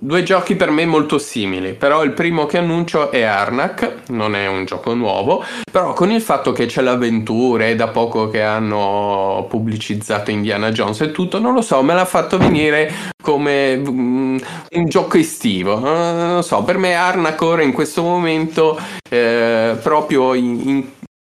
[0.00, 4.46] Due giochi per me molto simili, però il primo che annuncio è Arnak, non è
[4.46, 5.42] un gioco nuovo,
[5.72, 11.00] però con il fatto che c'è l'avventura e da poco che hanno pubblicizzato Indiana Jones
[11.00, 14.40] e tutto, non lo so, me l'ha fatto venire come um,
[14.70, 18.78] un gioco estivo, non lo so, per me Arnak ora in questo momento
[19.10, 20.86] eh, proprio in, in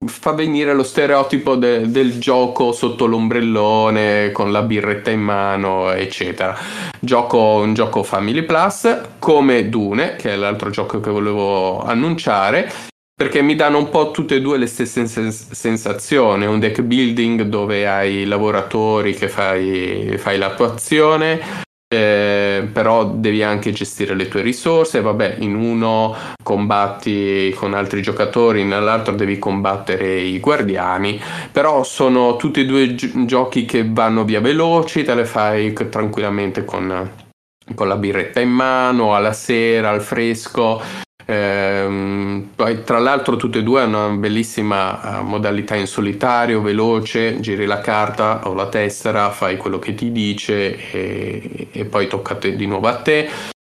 [0.06, 6.56] fa venire lo stereotipo de- del gioco sotto l'ombrellone con la birretta in mano eccetera.
[6.98, 12.70] Gioco un gioco Family Plus come Dune che è l'altro gioco che volevo annunciare
[13.14, 16.46] perché mi danno un po' tutte e due le stesse sens- sensazioni.
[16.46, 24.14] Un deck building dove hai lavoratori che fai, fai l'attuazione eh, però devi anche gestire
[24.14, 31.20] le tue risorse, vabbè, in uno combatti con altri giocatori, nell'altro devi combattere i guardiani,
[31.52, 36.64] però sono tutti e due gi- giochi che vanno via veloci, te le fai tranquillamente
[36.64, 37.10] con,
[37.74, 40.80] con la birretta in mano, alla sera, al fresco,
[41.26, 47.40] Ehm, poi, tra l'altro, tutte e due hanno una bellissima uh, modalità in solitario, veloce,
[47.40, 52.34] giri la carta o la tessera, fai quello che ti dice e, e poi tocca
[52.36, 53.28] te, di nuovo a te.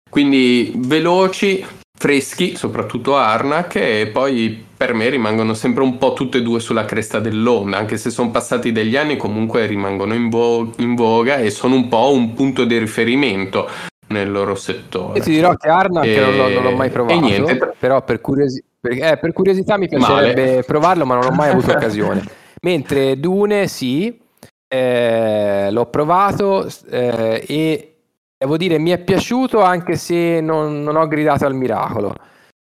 [0.10, 1.66] Quindi veloci,
[1.98, 6.86] freschi, soprattutto Arnak, e poi per me rimangono sempre un po' tutte e due sulla
[6.86, 11.50] cresta dell'onda, anche se sono passati degli anni, comunque rimangono in, vo- in voga e
[11.50, 13.68] sono un po' un punto di riferimento
[14.08, 15.18] nel loro settore.
[15.18, 16.20] Io ti dirò che Arnak e...
[16.20, 17.74] non, l'ho, non l'ho mai provato, niente.
[17.78, 18.64] però per, curiosi...
[18.80, 20.64] per, eh, per, curiosità mi piacerebbe Male.
[20.64, 22.24] provarlo, ma non ho mai avuto occasione.
[22.62, 24.20] Mentre Dune sì,
[24.68, 27.96] eh, l'ho provato eh, e
[28.38, 32.16] devo dire mi è piaciuto anche se non, non ho gridato al miracolo,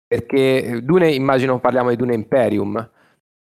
[0.07, 2.91] perché Dune immagino parliamo di Dune Imperium.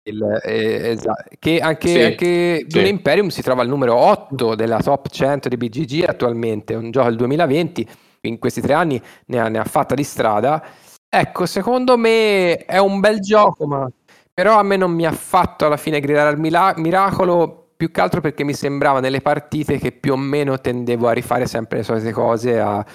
[0.08, 2.66] Il, eh, esatto, che anche, sì, anche sì.
[2.68, 6.92] Dune Imperium si trova al numero 8 della top 100 di BGG attualmente, è un
[6.92, 7.88] gioco del 2020,
[8.22, 10.64] in questi tre anni ne ha, ne ha fatta di strada.
[11.10, 13.90] Ecco, secondo me è un bel gioco, ma
[14.34, 18.02] però a me non mi ha fatto alla fine gridare al mila- miracolo, più che
[18.02, 21.84] altro perché mi sembrava nelle partite che più o meno tendevo a rifare sempre le
[21.84, 22.86] solite cose, a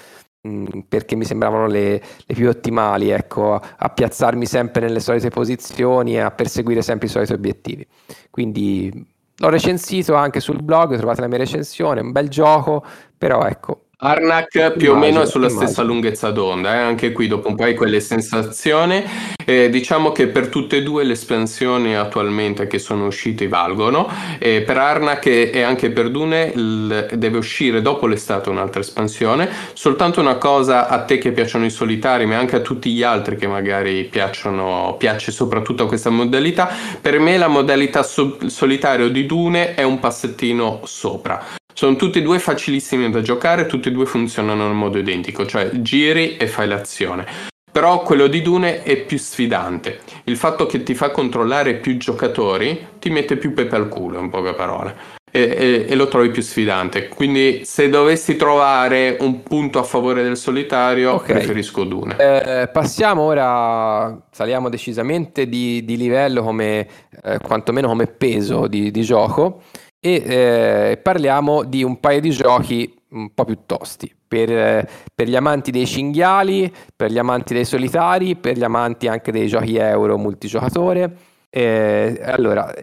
[0.89, 6.19] perché mi sembravano le, le, più ottimali, ecco, a piazzarmi sempre nelle solite posizioni e
[6.19, 7.87] a perseguire sempre i soliti obiettivi.
[8.29, 8.91] Quindi
[9.37, 12.83] l'ho recensito anche sul blog, trovate la mia recensione, un bel gioco,
[13.17, 15.65] però ecco, Arnak più o meno è sulla immagino.
[15.65, 16.79] stessa lunghezza d'onda, eh?
[16.79, 19.01] anche qui dopo un po' hai quelle sensazioni.
[19.45, 24.09] Eh, diciamo che per tutte e due le espansioni attualmente che sono uscite valgono.
[24.39, 29.49] Eh, per Arnak e anche per Dune l- deve uscire dopo l'estate un'altra espansione.
[29.71, 33.37] Soltanto una cosa a te che piacciono i solitari, ma anche a tutti gli altri
[33.37, 36.69] che magari piacciono, piace soprattutto questa modalità.
[36.99, 41.61] Per me la modalità so- solitario di Dune è un passettino sopra.
[41.73, 45.71] Sono tutti e due facilissimi da giocare, tutti e due funzionano in modo identico, cioè
[45.81, 47.25] giri e fai l'azione.
[47.71, 50.01] Però quello di Dune è più sfidante.
[50.25, 54.29] Il fatto che ti fa controllare più giocatori ti mette più pepe al culo, in
[54.29, 55.21] poche parole.
[55.31, 57.07] E, e, e, lo trovi più sfidante.
[57.07, 61.37] Quindi, se dovessi trovare un punto a favore del solitario, okay.
[61.37, 62.15] preferisco Dune.
[62.19, 66.87] Eh, passiamo ora, saliamo decisamente di, di livello, come
[67.23, 69.63] eh, quantomeno come peso di, di gioco
[70.05, 75.29] e eh, parliamo di un paio di giochi un po' più tosti per, eh, per,
[75.29, 79.77] gli amanti dei cinghiali, per gli amanti dei solitari, per gli amanti anche dei giochi
[79.77, 81.15] euro multigiocatore.
[81.49, 82.73] Eh, allora,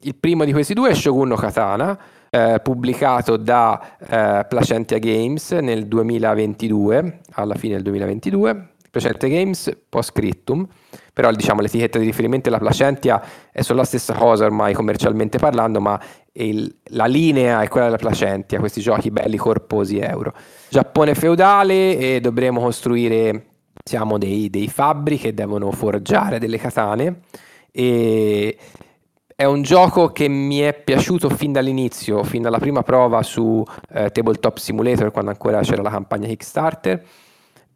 [0.00, 1.98] il primo di questi due è Shogun no Katana,
[2.30, 8.68] eh, pubblicato da eh, Placentia Games nel 2022, alla fine del 2022.
[8.90, 10.66] Placentia Games Postscriptum
[11.20, 16.00] però diciamo l'etichetta di riferimento della Placentia è sulla stessa cosa ormai commercialmente parlando, ma
[16.32, 20.32] il, la linea è quella della Placentia, questi giochi belli corposi euro.
[20.70, 23.48] Giappone feudale e dovremo costruire
[23.84, 27.20] siamo dei, dei fabbri che devono forgiare delle katane
[27.70, 28.56] e
[29.36, 34.10] è un gioco che mi è piaciuto fin dall'inizio, fin dalla prima prova su eh,
[34.10, 37.02] Tabletop Simulator quando ancora c'era la campagna Kickstarter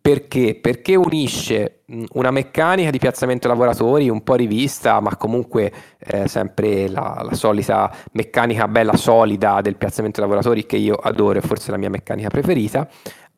[0.05, 0.55] perché?
[0.61, 7.25] Perché unisce una meccanica di piazzamento lavoratori un po' rivista, ma comunque eh, sempre la,
[7.27, 11.88] la, solita meccanica bella solida del piazzamento lavoratori che io adoro, è forse la mia
[11.88, 12.87] meccanica preferita,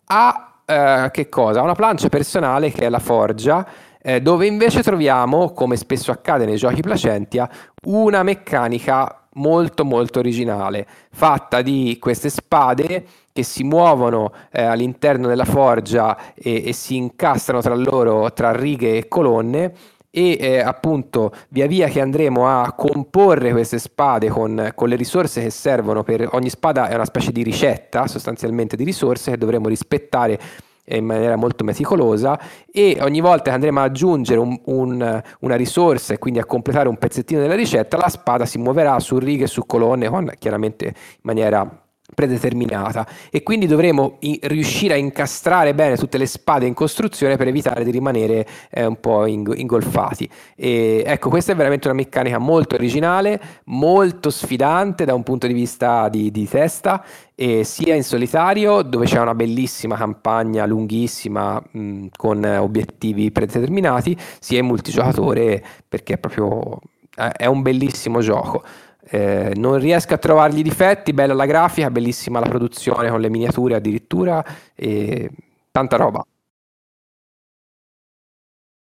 [0.07, 1.63] a eh, che cosa?
[1.63, 3.65] una plancia personale che è la forgia
[4.03, 7.49] eh, dove invece troviamo, come spesso accade nei giochi Placentia,
[7.85, 15.45] una meccanica molto molto originale, fatta di queste spade che si muovono eh, all'interno della
[15.45, 19.73] forgia e, e si incastrano tra loro tra righe e colonne
[20.11, 25.43] e eh, appunto via via che andremo a comporre queste spade con, con, le risorse
[25.43, 29.69] che servono per ogni spada è una specie di ricetta sostanzialmente di risorse che dovremo
[29.69, 30.41] rispettare
[30.89, 32.39] in maniera molto meticolosa
[32.71, 36.89] e ogni volta che andremo ad aggiungere un, un, una risorsa e quindi a completare
[36.89, 40.87] un pezzettino della ricetta la spada si muoverà su righe e su colonne con chiaramente
[40.87, 46.75] in maniera predeterminata e quindi dovremo in- riuscire a incastrare bene tutte le spade in
[46.75, 50.29] costruzione per evitare di rimanere eh, un po' ing- ingolfati.
[50.55, 55.53] E, ecco, questa è veramente una meccanica molto originale, molto sfidante da un punto di
[55.53, 62.07] vista di, di testa, e sia in solitario dove c'è una bellissima campagna lunghissima mh,
[62.17, 66.81] con obiettivi predeterminati, sia in multigiocatore perché è proprio
[67.17, 68.63] eh, è un bellissimo gioco.
[69.09, 73.77] Eh, non riesco a trovargli difetti, bella la grafica, bellissima la produzione con le miniature
[73.77, 75.31] addirittura e
[75.71, 76.27] tanta roba.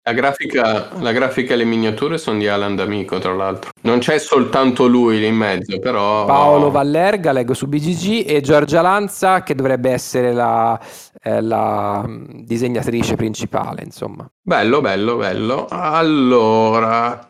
[0.03, 3.70] La grafica, la grafica, e le miniature sono di Alan D'Amico, tra l'altro.
[3.83, 6.25] Non c'è soltanto lui lì in mezzo, però...
[6.25, 10.81] Paolo Vallerga, leggo su BGG, e Giorgia Lanza, che dovrebbe essere la,
[11.23, 14.29] eh, la disegnatrice principale, insomma.
[14.40, 15.66] Bello, bello, bello.
[15.68, 17.30] Allora,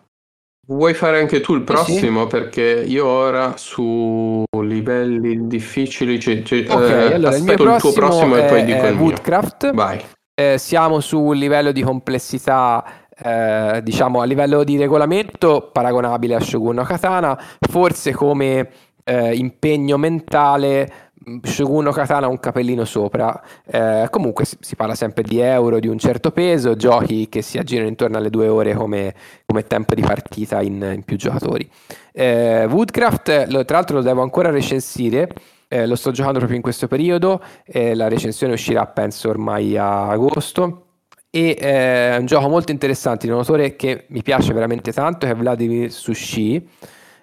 [0.71, 2.23] Vuoi fare anche tu il prossimo?
[2.23, 2.27] Sì.
[2.29, 6.21] Perché io ora su livelli difficili.
[6.21, 8.97] Cioè, cioè, ok, eh, allora il, mio il tuo prossimo è, e poi dico il
[8.97, 9.65] Woodcraft.
[9.65, 9.73] mio.
[9.75, 10.01] Vai.
[10.33, 12.85] Eh, siamo su un livello di complessità,
[13.21, 17.37] eh, diciamo a livello di regolamento paragonabile a Shogun no Katana,
[17.69, 18.71] forse come
[19.03, 21.10] eh, impegno mentale
[21.43, 23.43] Shogun no Katana un capellino sopra.
[23.67, 27.59] Eh, comunque si, si, parla sempre di euro di un certo peso, giochi che si
[27.59, 31.69] aggirano intorno alle due ore come, come tempo di partita in, in più giocatori.
[32.13, 35.29] Eh, Woodcraft, lo, tra l'altro lo devo ancora recensire.
[35.69, 37.41] Eh, lo sto giocando proprio in questo periodo,
[37.73, 40.87] la recensione uscirà penso ormai a agosto
[41.31, 45.27] e eh, è un gioco molto interessante di un autore che mi piace veramente tanto
[45.27, 46.69] che è Vladimir Sushi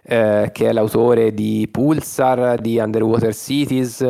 [0.08, 4.02] eh, che è l'autore di Pulsar, di Underwater Cities,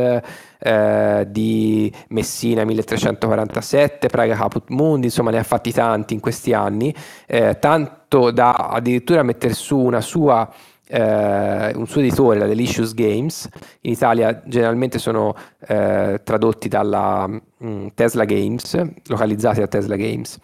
[0.60, 6.94] eh, di Messina 1347, Praga Caput Mundi, insomma ne ha fatti tanti in questi anni,
[7.26, 10.50] eh, tanto da addirittura mettere su una sua
[10.90, 13.50] eh, un suo editore, la Delicious Games,
[13.82, 15.36] in Italia generalmente sono
[15.68, 20.38] eh, tradotti dalla mh, mm, Tesla Games, localizzati da Tesla Games.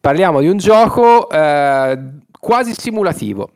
[0.00, 1.98] Parliamo di un gioco eh,
[2.38, 3.50] quasi simulativo,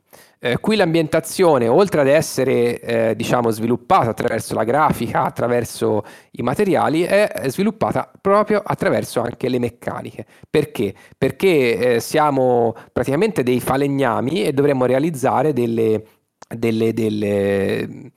[0.44, 6.02] eh, qui l'ambientazione, oltre ad essere eh, diciamo, sviluppata attraverso la grafica, attraverso
[6.32, 10.26] i materiali, è sviluppata proprio attraverso anche le meccaniche.
[10.50, 10.94] Perché?
[11.16, 16.02] Perché eh, siamo praticamente dei falegnami e dovremmo realizzare delle,
[16.48, 18.10] delle, delle,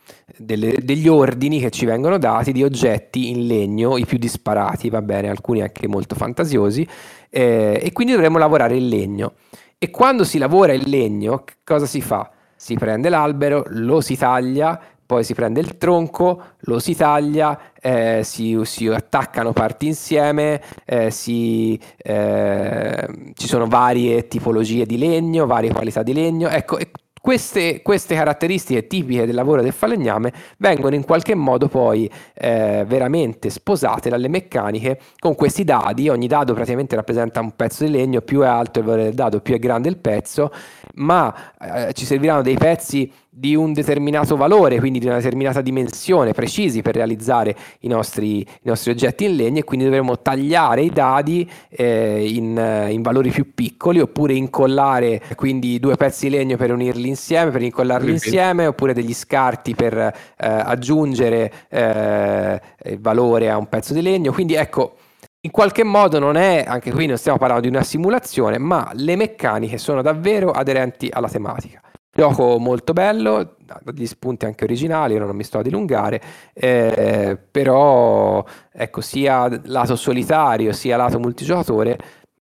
[0.81, 5.29] degli ordini che ci vengono dati di oggetti in legno, i più disparati, va bene,
[5.29, 6.87] alcuni anche molto fantasiosi,
[7.29, 9.33] eh, e quindi dovremmo lavorare in legno.
[9.77, 12.31] E quando si lavora il legno, cosa si fa?
[12.55, 18.21] Si prende l'albero, lo si taglia, poi si prende il tronco, lo si taglia, eh,
[18.23, 25.71] si, si, attaccano parti insieme, eh, si, eh, ci sono varie tipologie di legno, varie
[25.71, 26.47] qualità di legno.
[26.47, 26.79] Ecco,
[27.25, 33.49] queste, queste, caratteristiche tipiche del lavoro del falegname vengono in qualche modo poi eh, veramente
[33.49, 38.41] sposate dalle meccaniche con questi dadi, ogni dado praticamente rappresenta un pezzo di legno, più
[38.41, 40.51] è alto il valore del dado, più è grande il pezzo,
[40.97, 46.31] ma eh, ci serviranno dei pezzi di un determinato valore, quindi di una determinata dimensione,
[46.31, 50.89] precisi per realizzare i nostri, i nostri oggetti in legno e quindi dovremo tagliare i
[50.89, 56.71] dadi eh, in, in, valori più piccoli oppure incollare quindi due pezzi di legno per
[56.71, 62.61] unirli insieme, per incollarli sì, insieme oppure degli scarti per eh, aggiungere eh,
[62.99, 64.31] valore a un pezzo di legno.
[64.31, 64.95] Quindi ecco,
[65.41, 69.17] in qualche modo non è, anche qui non stiamo parlando di una simulazione, ma le
[69.17, 71.81] meccaniche sono davvero aderenti alla tematica.
[72.17, 76.21] Gioco molto bello, dagli spunti anche originali, ora non mi sto a dilungare,
[76.53, 78.41] eh, però
[78.71, 81.97] ecco, sia lato solitario sia lato multigiocatore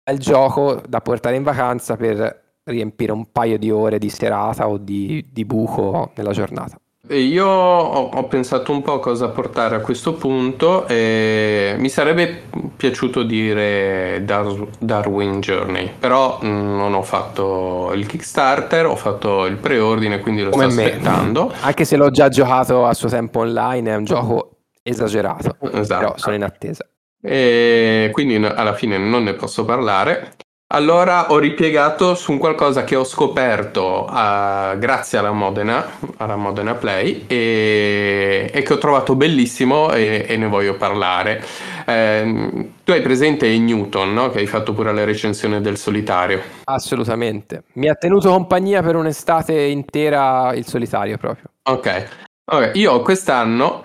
[0.02, 4.68] è il gioco da portare in vacanza per riempire un paio di ore di serata
[4.68, 6.78] o di, di buco nella giornata.
[7.11, 12.44] Io ho, ho, pensato un po' cosa portare a questo punto e mi sarebbe
[12.76, 19.44] piaciuto dire Dar- Darwin Journey, però mh, mm, non ho fatto il Kickstarter, ho fatto
[19.44, 20.86] il preordine, quindi lo Come sto me.
[20.86, 21.52] aspettando.
[21.61, 26.00] Anche se l'ho già giocato a suo tempo online, è un gioco esagerato, esatto.
[26.00, 26.86] però sono in attesa.
[27.20, 30.36] E quindi alla fine non ne posso parlare.
[30.74, 36.74] Allora ho ripiegato su un qualcosa che ho scoperto uh, grazie alla Modena, alla Modena
[36.74, 41.42] Play e, e che ho trovato bellissimo e, e ne voglio parlare.
[41.86, 44.30] Eh, tu hai presente Newton, no?
[44.30, 46.42] che hai fatto pure la recensione del solitario.
[46.64, 47.62] Assolutamente.
[47.74, 51.50] Mi ha tenuto compagnia per un'estate intera il solitario proprio.
[51.62, 52.08] Ok.
[52.44, 52.70] okay.
[52.74, 53.84] Io quest'anno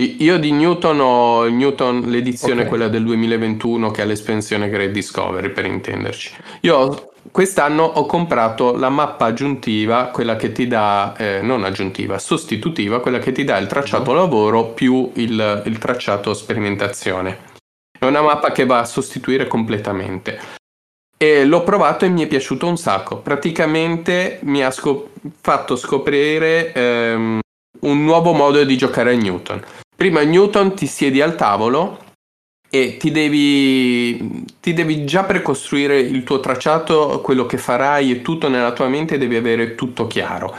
[0.00, 2.68] io di Newton ho Newton, l'edizione okay.
[2.68, 6.36] quella del 2021 che ha l'espansione Great Discovery per intenderci.
[6.60, 13.00] Io quest'anno ho comprato la mappa aggiuntiva, quella che ti dà, eh, non aggiuntiva, sostitutiva,
[13.00, 14.20] quella che ti dà il tracciato mm-hmm.
[14.20, 17.46] lavoro più il, il tracciato sperimentazione.
[17.98, 20.38] È una mappa che va a sostituire completamente.
[21.16, 23.16] E l'ho provato e mi è piaciuto un sacco.
[23.16, 25.08] Praticamente mi ha scop-
[25.40, 27.40] fatto scoprire ehm,
[27.80, 29.60] un nuovo modo di giocare a Newton.
[29.98, 31.98] Prima Newton ti siedi al tavolo
[32.70, 38.48] e ti devi, ti devi già precostruire il tuo tracciato, quello che farai e tutto
[38.48, 40.54] nella tua mente devi avere tutto chiaro.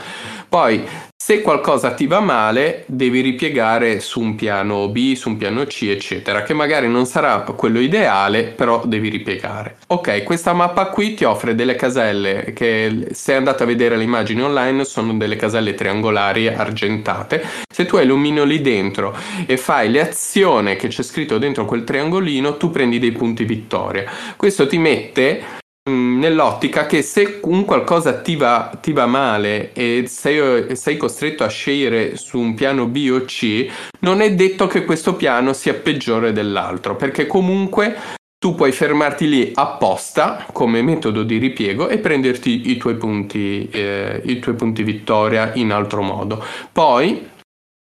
[0.46, 0.86] Poi
[1.22, 5.82] se qualcosa ti va male, devi ripiegare su un piano B, su un piano C,
[5.82, 9.76] eccetera, che magari non sarà quello ideale, però devi ripiegare.
[9.88, 14.42] Ok, questa mappa qui ti offre delle caselle che se andate a vedere le immagini
[14.42, 17.44] online sono delle caselle triangolari argentate.
[17.70, 19.14] Se tu illumini lì dentro
[19.46, 24.04] e fai le azioni che c'è scritto dentro quel triangolino, tu prendi dei punti vittoria.
[24.36, 25.59] Questo ti mette
[25.90, 31.48] nell'ottica che se un qualcosa ti va, ti va male e sei, sei, costretto a
[31.48, 33.66] scegliere su un piano B o C,
[34.00, 39.52] non è detto che questo piano sia peggiore dell'altro, perché comunque tu puoi fermarti lì
[39.54, 45.52] apposta come metodo di ripiego e prenderti i tuoi punti, eh, i tuoi punti vittoria
[45.54, 46.42] in altro modo.
[46.72, 47.28] Poi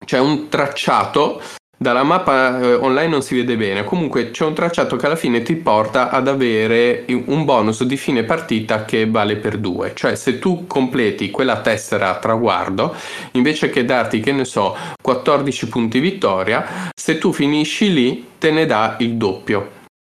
[0.05, 1.41] c'è un tracciato
[1.81, 5.41] dalla mappa eh, online non si vede bene, comunque c'è un tracciato che alla fine
[5.41, 10.39] ti porta ad avere un bonus di fine partita che vale per due, cioè se
[10.39, 12.93] tu completi quella tessera a traguardo,
[13.31, 18.65] invece che darti, che ne so, 14 punti vittoria, se tu finisci lì te ne
[18.65, 19.77] dà il doppio.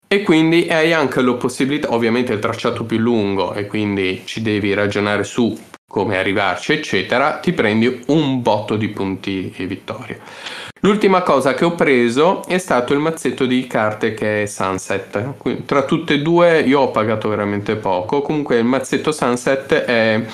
[0.08, 4.72] E quindi hai anche la possibilità, ovviamente il tracciato più lungo e quindi ci devi
[4.72, 5.56] ragionare su
[5.86, 10.18] come arrivarci, eccetera, ti prendi un botto di punti vittoria.
[10.82, 15.34] L'ultima cosa che ho preso è stato il mazzetto di carte che è Sunset.
[15.66, 18.22] Tra tutte e due io ho pagato veramente poco.
[18.22, 20.24] Comunque il mazzetto Sunset è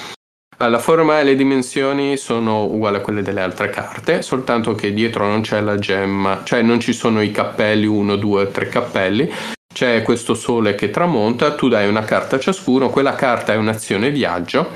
[0.58, 5.26] la forma e le dimensioni sono uguali a quelle delle altre carte, soltanto che dietro
[5.26, 9.28] non c'è la gemma, cioè non ci sono i cappelli, uno, due, tre cappelli,
[9.74, 14.10] c'è questo sole che tramonta, tu dai una carta a ciascuno, quella carta è un'azione
[14.10, 14.70] viaggio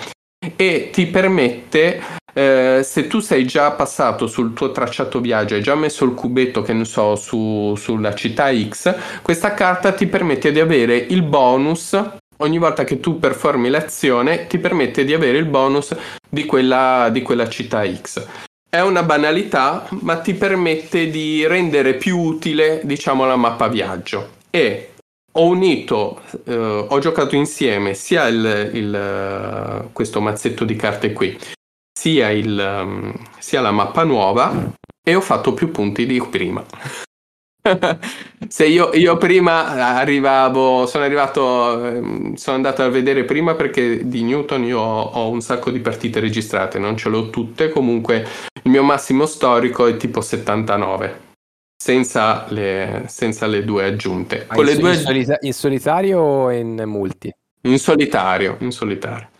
[0.57, 5.75] e ti permette eh, se tu sei già passato sul tuo tracciato viaggio, hai già
[5.75, 10.61] messo il cubetto, che ne so, su, sulla città X, questa carta ti permette di
[10.61, 11.99] avere il bonus
[12.41, 15.95] ogni volta che tu performi l'azione, ti permette di avere il bonus
[16.29, 18.27] di quella, di quella città X.
[18.69, 24.39] È una banalità, ma ti permette di rendere più utile, diciamo, la mappa viaggio.
[24.51, 24.93] E
[25.33, 31.37] ho unito, eh, ho giocato insieme sia il, il, questo mazzetto di carte qui,
[31.93, 34.73] sia, il, um, sia la mappa nuova
[35.03, 36.65] e ho fatto più punti di prima.
[38.49, 44.23] Se io, io, prima arrivavo, sono arrivato, ehm, sono andato a vedere prima perché di
[44.23, 48.27] Newton io ho, ho, un sacco di partite registrate, non ce l'ho tutte, comunque
[48.63, 51.29] il mio massimo storico è tipo 79.
[51.83, 54.47] Senza le, senza le due aggiunte.
[54.47, 54.91] Con in, le due...
[54.93, 57.33] In, solita- in solitario o in multi?
[57.63, 59.31] In solitario, in solitario.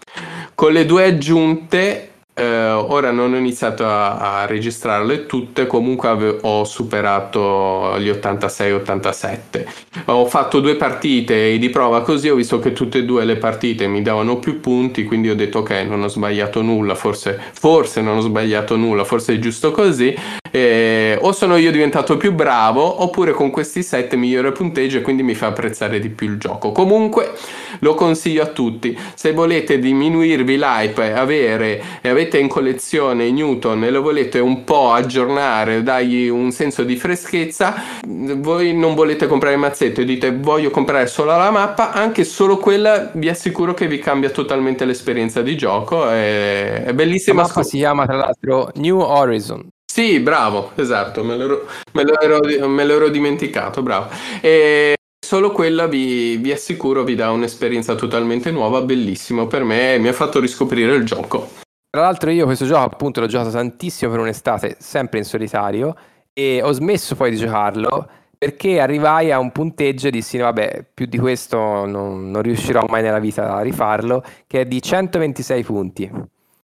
[0.55, 2.10] Con le due aggiunte
[2.41, 9.67] eh, ora non ho iniziato a, a registrarle tutte, comunque ave- ho superato gli 86-87.
[10.07, 13.87] Ho fatto due partite di prova così, ho visto che tutte e due le partite
[13.87, 18.17] mi davano più punti, quindi ho detto ok, non ho sbagliato nulla, forse, forse non
[18.17, 20.15] ho sbagliato nulla, forse è giusto così.
[20.51, 25.23] E o sono io diventato più bravo, oppure con questi set migliore punteggio e quindi
[25.23, 26.73] mi fa apprezzare di più il gioco.
[26.73, 27.33] Comunque
[27.81, 28.99] lo consiglio a tutti.
[29.15, 34.65] Se volete diminuirvi l'hype e avere, e avete in collezione Newton e lo volete un
[34.65, 37.75] po' aggiornare, dargli un senso di freschezza,
[38.07, 42.57] voi non volete comprare il mazzetto e dite voglio comprare solo la mappa, anche solo
[42.57, 46.09] quella vi assicuro che vi cambia totalmente l'esperienza di gioco.
[46.09, 47.43] È, è bellissima.
[47.43, 49.69] La mappa si chiama tra l'altro New Horizon.
[50.01, 54.09] Sì, bravo, esatto, me l'ero, me l'ero, me l'ero dimenticato, bravo.
[54.41, 60.09] E solo quella vi, vi, assicuro vi dà un'esperienza totalmente nuova, bellissimo per me, mi
[60.09, 61.51] ha fatto riscoprire il gioco.
[61.91, 65.95] Tra l'altro io questo gioco appunto l'ho giocato tantissimo per un'estate, sempre in solitario,
[66.33, 71.05] e ho smesso poi di giocarlo perché arrivai a un punteggio e dissi vabbè più
[71.05, 76.11] di questo non, non riuscirò mai nella vita a rifarlo che è di 126 punti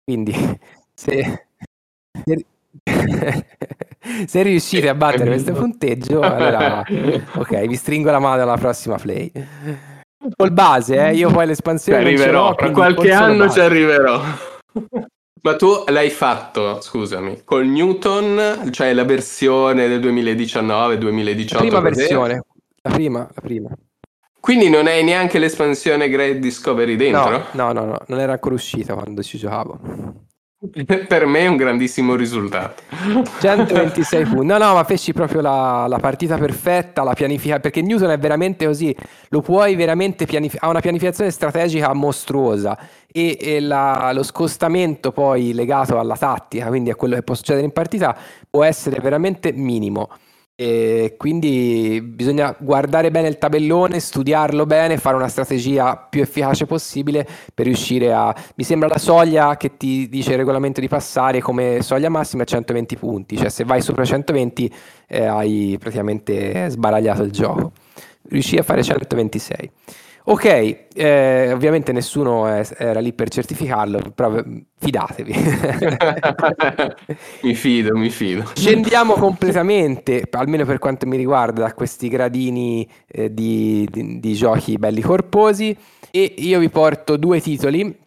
[0.05, 0.33] quindi
[0.95, 1.47] se,
[4.27, 6.83] se, riuscite a battere questo punteggio allora
[7.35, 9.31] ok vi stringo la mano alla prossima play
[10.35, 11.13] col base eh?
[11.13, 14.21] io poi l'espansione ci arriverò tra qualche anno ci arriverò
[15.47, 21.53] ma tu l'hai fatto, scusami, col Newton, cioè la versione del 2019-2018?
[21.53, 22.43] La prima versione,
[22.81, 23.69] la prima, la prima.
[24.39, 27.45] Quindi non hai neanche l'espansione Great Discovery dentro?
[27.51, 29.79] No, no, no, no, non era ancora uscita quando ci giocavo.
[31.07, 32.81] per me è un grandissimo risultato.
[33.39, 34.35] 126 punti.
[34.47, 38.65] No, no, ma feci proprio la, la partita perfetta, la pianificazione, perché Newton è veramente
[38.65, 38.95] così,
[39.29, 42.77] lo puoi veramente pianificare, ha una pianificazione strategica mostruosa
[43.11, 47.65] e, e la, lo scostamento poi legato alla tattica, quindi a quello che può succedere
[47.65, 48.17] in partita,
[48.49, 50.09] può essere veramente minimo.
[50.59, 57.27] E quindi bisogna guardare bene il tabellone, studiarlo bene, fare una strategia più efficace possibile
[57.53, 58.35] per riuscire a...
[58.55, 62.47] Mi sembra la soglia che ti dice il regolamento di passare come soglia massima è
[62.47, 64.73] 120 punti, cioè se vai sopra 120
[65.05, 67.73] eh, hai praticamente sbaragliato il gioco.
[68.27, 69.71] Riuscì a fare 126.
[70.29, 74.43] Ok, eh, ovviamente nessuno è, era lì per certificarlo, però
[74.77, 75.33] fidatevi.
[77.43, 78.43] mi fido, mi fido.
[78.53, 84.77] Scendiamo completamente, almeno per quanto mi riguarda, da questi gradini eh, di, di, di giochi
[84.77, 85.75] belli corposi
[86.11, 87.97] e io vi porto due titoli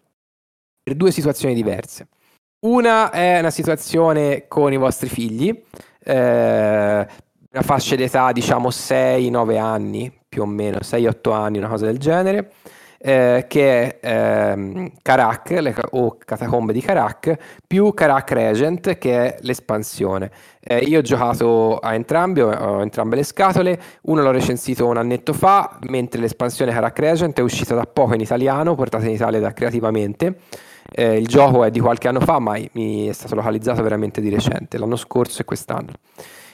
[0.82, 2.08] per due situazioni diverse.
[2.66, 5.58] Una è una situazione con i vostri figli,
[6.04, 7.06] eh,
[7.52, 12.52] una fascia d'età diciamo 6-9 anni, più o meno 6-8 anni, una cosa del genere,
[12.96, 17.36] eh, che è ehm, Karak le, o Catacombe di Karak
[17.66, 20.30] più Karak Regent che è l'espansione.
[20.60, 25.32] Eh, io ho giocato a entrambi, ho entrambe le scatole, uno l'ho recensito un annetto
[25.32, 29.52] fa, mentre l'espansione Karak Regent è uscita da poco in italiano, portata in Italia da
[29.52, 30.36] Creativamente.
[30.92, 34.28] Eh, il gioco è di qualche anno fa, ma mi è stato localizzato veramente di
[34.28, 35.92] recente, l'anno scorso e quest'anno.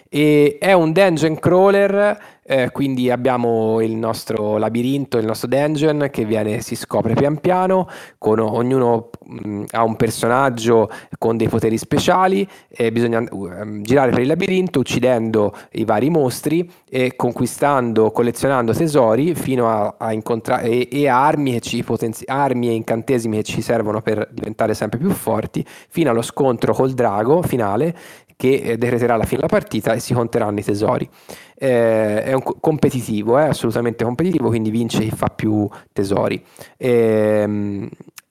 [0.09, 6.24] E è un dungeon crawler, eh, quindi abbiamo il nostro labirinto, il nostro dungeon che
[6.24, 7.88] viene, si scopre pian piano,
[8.18, 10.88] con, ognuno mh, mm, ha un personaggio
[11.18, 16.70] con dei poteri speciali, e bisogna uh, girare per il labirinto uccidendo i vari mostri
[16.88, 23.38] e conquistando, collezionando tesori fino a, a incontrare e, e, armi, potenzi- armi e incantesimi
[23.38, 27.94] che ci servono per diventare sempre più forti, fino allo scontro col drago finale
[28.37, 31.09] che eh, decreterà la fine della partita e si conteranno i tesori.
[31.55, 36.45] Eh, è un competitivo, è assolutamente competitivo, quindi vince chi fa più tesori.
[36.76, 37.89] Eh,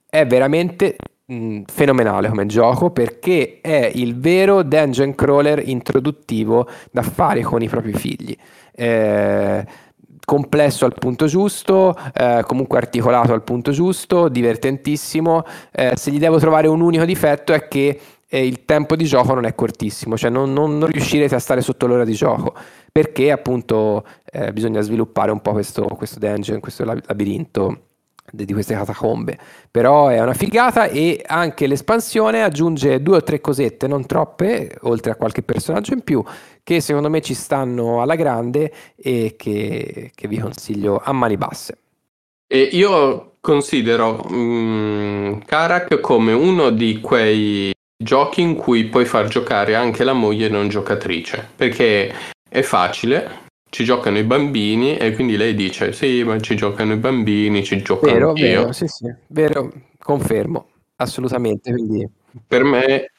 [0.07, 0.95] è veramente
[1.25, 7.67] mh, fenomenale come gioco perché è il vero dungeon crawler introduttivo da fare con i
[7.67, 8.35] propri figli.
[8.71, 9.65] Eh,
[10.25, 15.43] complesso al punto giusto, eh, comunque articolato al punto giusto, divertentissimo.
[15.71, 17.99] Eh, se gli devo trovare un unico difetto è che
[18.35, 21.61] e il tempo di gioco non è cortissimo, cioè non, non, non riuscirete a stare
[21.61, 22.53] sotto l'ora di gioco
[22.91, 27.83] perché appunto eh, bisogna sviluppare un po' questo, questo dungeon, questo labirinto
[28.29, 29.37] di queste catacombe.
[29.71, 35.13] Però è una figata e anche l'espansione aggiunge due o tre cosette, non troppe, oltre
[35.13, 36.21] a qualche personaggio in più,
[36.61, 41.77] che secondo me ci stanno alla grande e che, che vi consiglio a mani basse.
[42.47, 49.75] E io considero um, Karak come uno di quei giochi in cui puoi far giocare
[49.75, 52.13] anche la moglie non giocatrice, perché
[52.47, 56.97] è facile, ci giocano i bambini e quindi lei dice sì, ma ci giocano i
[56.97, 58.45] bambini, ci gioco vero, anch'io.
[58.45, 61.71] Vero, sì, sì, vero, confermo, assolutamente.
[61.71, 62.07] Quindi...
[62.47, 63.09] Per me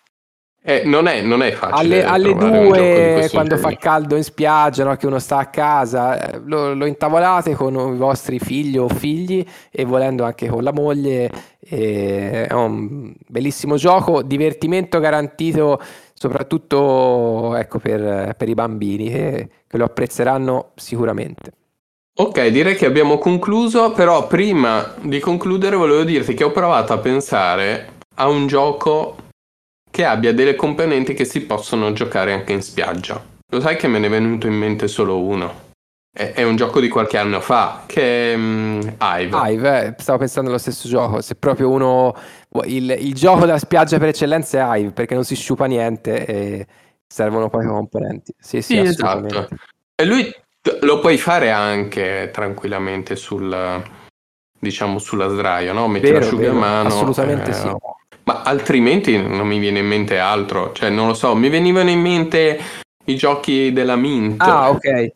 [0.69, 2.03] eh, non, è, non, è, facile.
[2.05, 6.41] Alle, alle due, quando fa caldo in spiaggia, no, che uno sta a casa, eh,
[6.45, 11.31] lo, lo, intavolate con i vostri figli o figli e volendo anche con la moglie.
[11.61, 15.81] è un bellissimo gioco, divertimento garantito
[16.15, 21.53] soprattutto ecco, per, per, i bambini che, che lo apprezzeranno sicuramente.
[22.19, 26.99] Ok, direi che abbiamo concluso, però prima di concludere volevo dirti che ho provato a
[26.99, 29.26] pensare a un gioco
[29.97, 33.25] che abbia delle componenti che si possono giocare anche in spiaggia.
[33.49, 35.65] Lo sai che me ne è venuto in mente solo uno?
[36.13, 39.39] È, un gioco di qualche anno fa, che è um, Hive.
[39.51, 41.23] Hive, eh, stavo pensando allo stesso gioco.
[41.23, 42.15] Se proprio uno...
[42.65, 46.67] Il, il, gioco della spiaggia per eccellenza è Hive, perché non si sciupa niente e
[47.07, 48.35] servono poi componenti.
[48.39, 49.49] Sì, sì, sì esatto.
[49.95, 50.31] E lui
[50.81, 53.83] lo puoi fare anche tranquillamente sul
[54.59, 55.89] diciamo sulla sdraio, no?
[55.89, 56.89] Metti vero, l'asciugamano.
[56.89, 57.71] Assolutamente eh, sì.
[58.27, 60.73] Ma altrimenti non mi viene in mente altro.
[60.73, 62.59] Cioè, non lo so, mi venivano in mente
[63.05, 64.43] i giochi della Mint.
[64.43, 65.13] Ah, ok.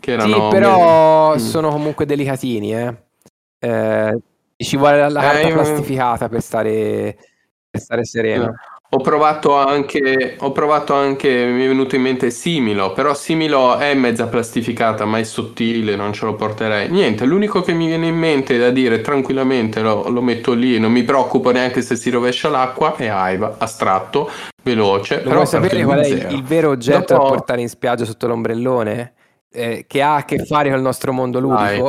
[0.00, 1.38] Che erano sì, però Mm.
[1.38, 2.94] sono comunque delicatini, eh.
[3.58, 4.18] Eh,
[4.56, 7.16] ci vuole la, la Eh, carta io- plastificata per stare,
[7.70, 8.54] per stare sereno.
[8.90, 13.92] Ho provato anche, ho provato anche, mi è venuto in mente Similo, però Similo è
[13.94, 16.88] mezza plastificata, ma è sottile, non ce lo porterei.
[16.90, 20.92] Niente, l'unico che mi viene in mente da dire tranquillamente lo, lo metto lì, non
[20.92, 24.30] mi preoccupo neanche se si rovescia l'acqua, è Aiva, astratto,
[24.62, 25.16] veloce.
[25.16, 28.04] Lo però vuoi sapere per qual è il, vero oggetto Dopo- da portare in spiaggia
[28.04, 29.12] sotto l'ombrellone?
[29.50, 31.80] Eh, che ha a che fare con il nostro mondo Vai.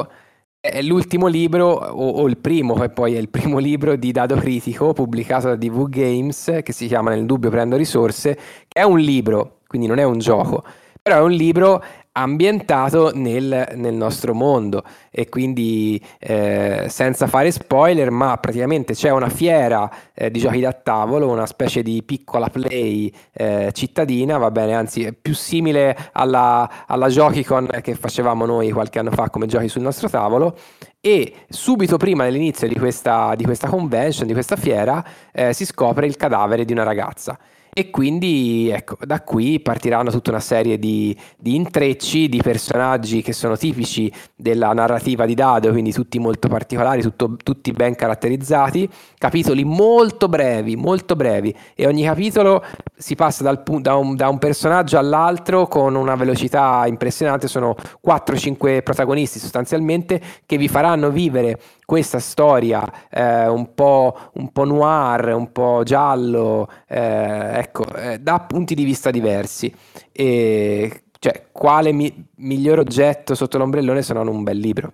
[0.65, 4.35] È l'ultimo libro, o, o il primo, che poi è il primo libro di Dado
[4.35, 8.35] Critico pubblicato da DV Games, che si chiama Nel dubbio prendo risorse,
[8.67, 10.63] che è un libro, quindi non è un gioco,
[10.99, 11.83] però è un libro
[12.17, 14.83] ambientato nel, nel nostro mondo.
[15.09, 20.73] E quindi eh, senza fare spoiler, ma praticamente c'è una fiera eh, di giochi da
[20.73, 26.85] tavolo, una specie di piccola play eh, cittadina, va bene, anzi è più simile alla,
[26.85, 30.57] alla Giochicon che facevamo noi qualche anno fa come giochi sul nostro tavolo.
[31.01, 36.07] E subito prima dell'inizio di questa, di questa convention, di questa fiera, eh, si scopre
[36.07, 37.37] il cadavere di una ragazza.
[37.77, 43.33] E quindi ecco, da qui partiranno tutta una serie di, di intrecci, di personaggi che
[43.33, 49.65] sono tipici della narrativa di Dado, quindi tutti molto particolari, tutto- tutti ben caratterizzati, capitoli
[49.65, 52.63] molto brevi, molto brevi, e ogni capitolo
[52.95, 58.83] si passa dal da, un, da un personaggio all'altro con una velocità impressionante, sono 4-5
[58.83, 65.51] protagonisti sostanzialmente che vi faranno vivere questa storia eh, un, po', un po' noir, un
[65.51, 69.73] po' giallo, eh, ecco, eh, da punti di vista diversi.
[70.11, 74.93] E cioè, quale mi- miglior oggetto sotto l'ombrellone se non un bel libro?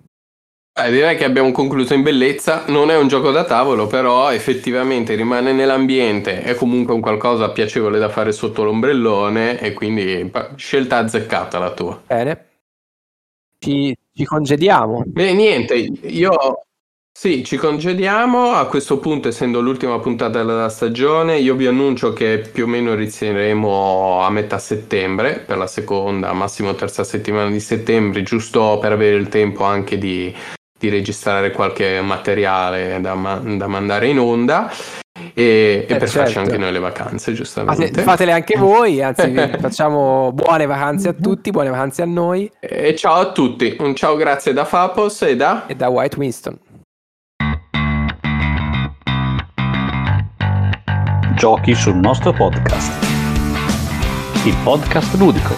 [0.74, 2.64] Eh, direi che abbiamo concluso in bellezza.
[2.68, 6.42] Non è un gioco da tavolo, però effettivamente rimane nell'ambiente.
[6.42, 9.60] È comunque un qualcosa piacevole da fare sotto l'ombrellone.
[9.60, 12.02] E quindi pa- scelta azzeccata la tua.
[12.08, 12.46] Bene,
[13.60, 15.04] ci, ci congediamo.
[15.06, 16.66] Beh, niente, io
[17.22, 18.54] sì, ci congediamo.
[18.54, 22.94] A questo punto, essendo l'ultima puntata della stagione, io vi annuncio che più o meno
[22.94, 29.18] inizieremo a metà settembre per la seconda, massimo terza settimana di settembre, giusto per avere
[29.18, 30.34] il tempo anche di,
[30.80, 34.72] di registrare qualche materiale da, ma- da mandare in onda.
[35.36, 36.40] E, e Eh, per farci certo.
[36.40, 38.02] anche noi le vacanze, giustamente.
[38.02, 43.20] fatele anche voi, anzi facciamo buone vacanze a tutti, buone vacanze a noi E ciao
[43.20, 45.68] a tutti, un ciao grazie da Fapos e da...
[45.68, 46.58] e da White Winston.
[51.42, 53.04] Giochi sul nostro podcast.
[54.46, 55.56] Il podcast ludico.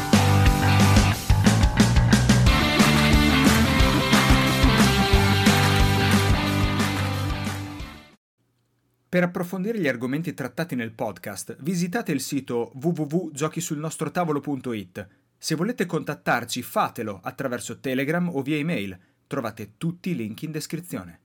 [9.10, 15.08] Per approfondire gli argomenti trattati nel podcast, visitate il sito www.giochisulnostrotavolo.it.
[15.38, 18.98] Se volete contattarci, fatelo attraverso Telegram o via email.
[19.28, 21.23] Trovate tutti i link in descrizione.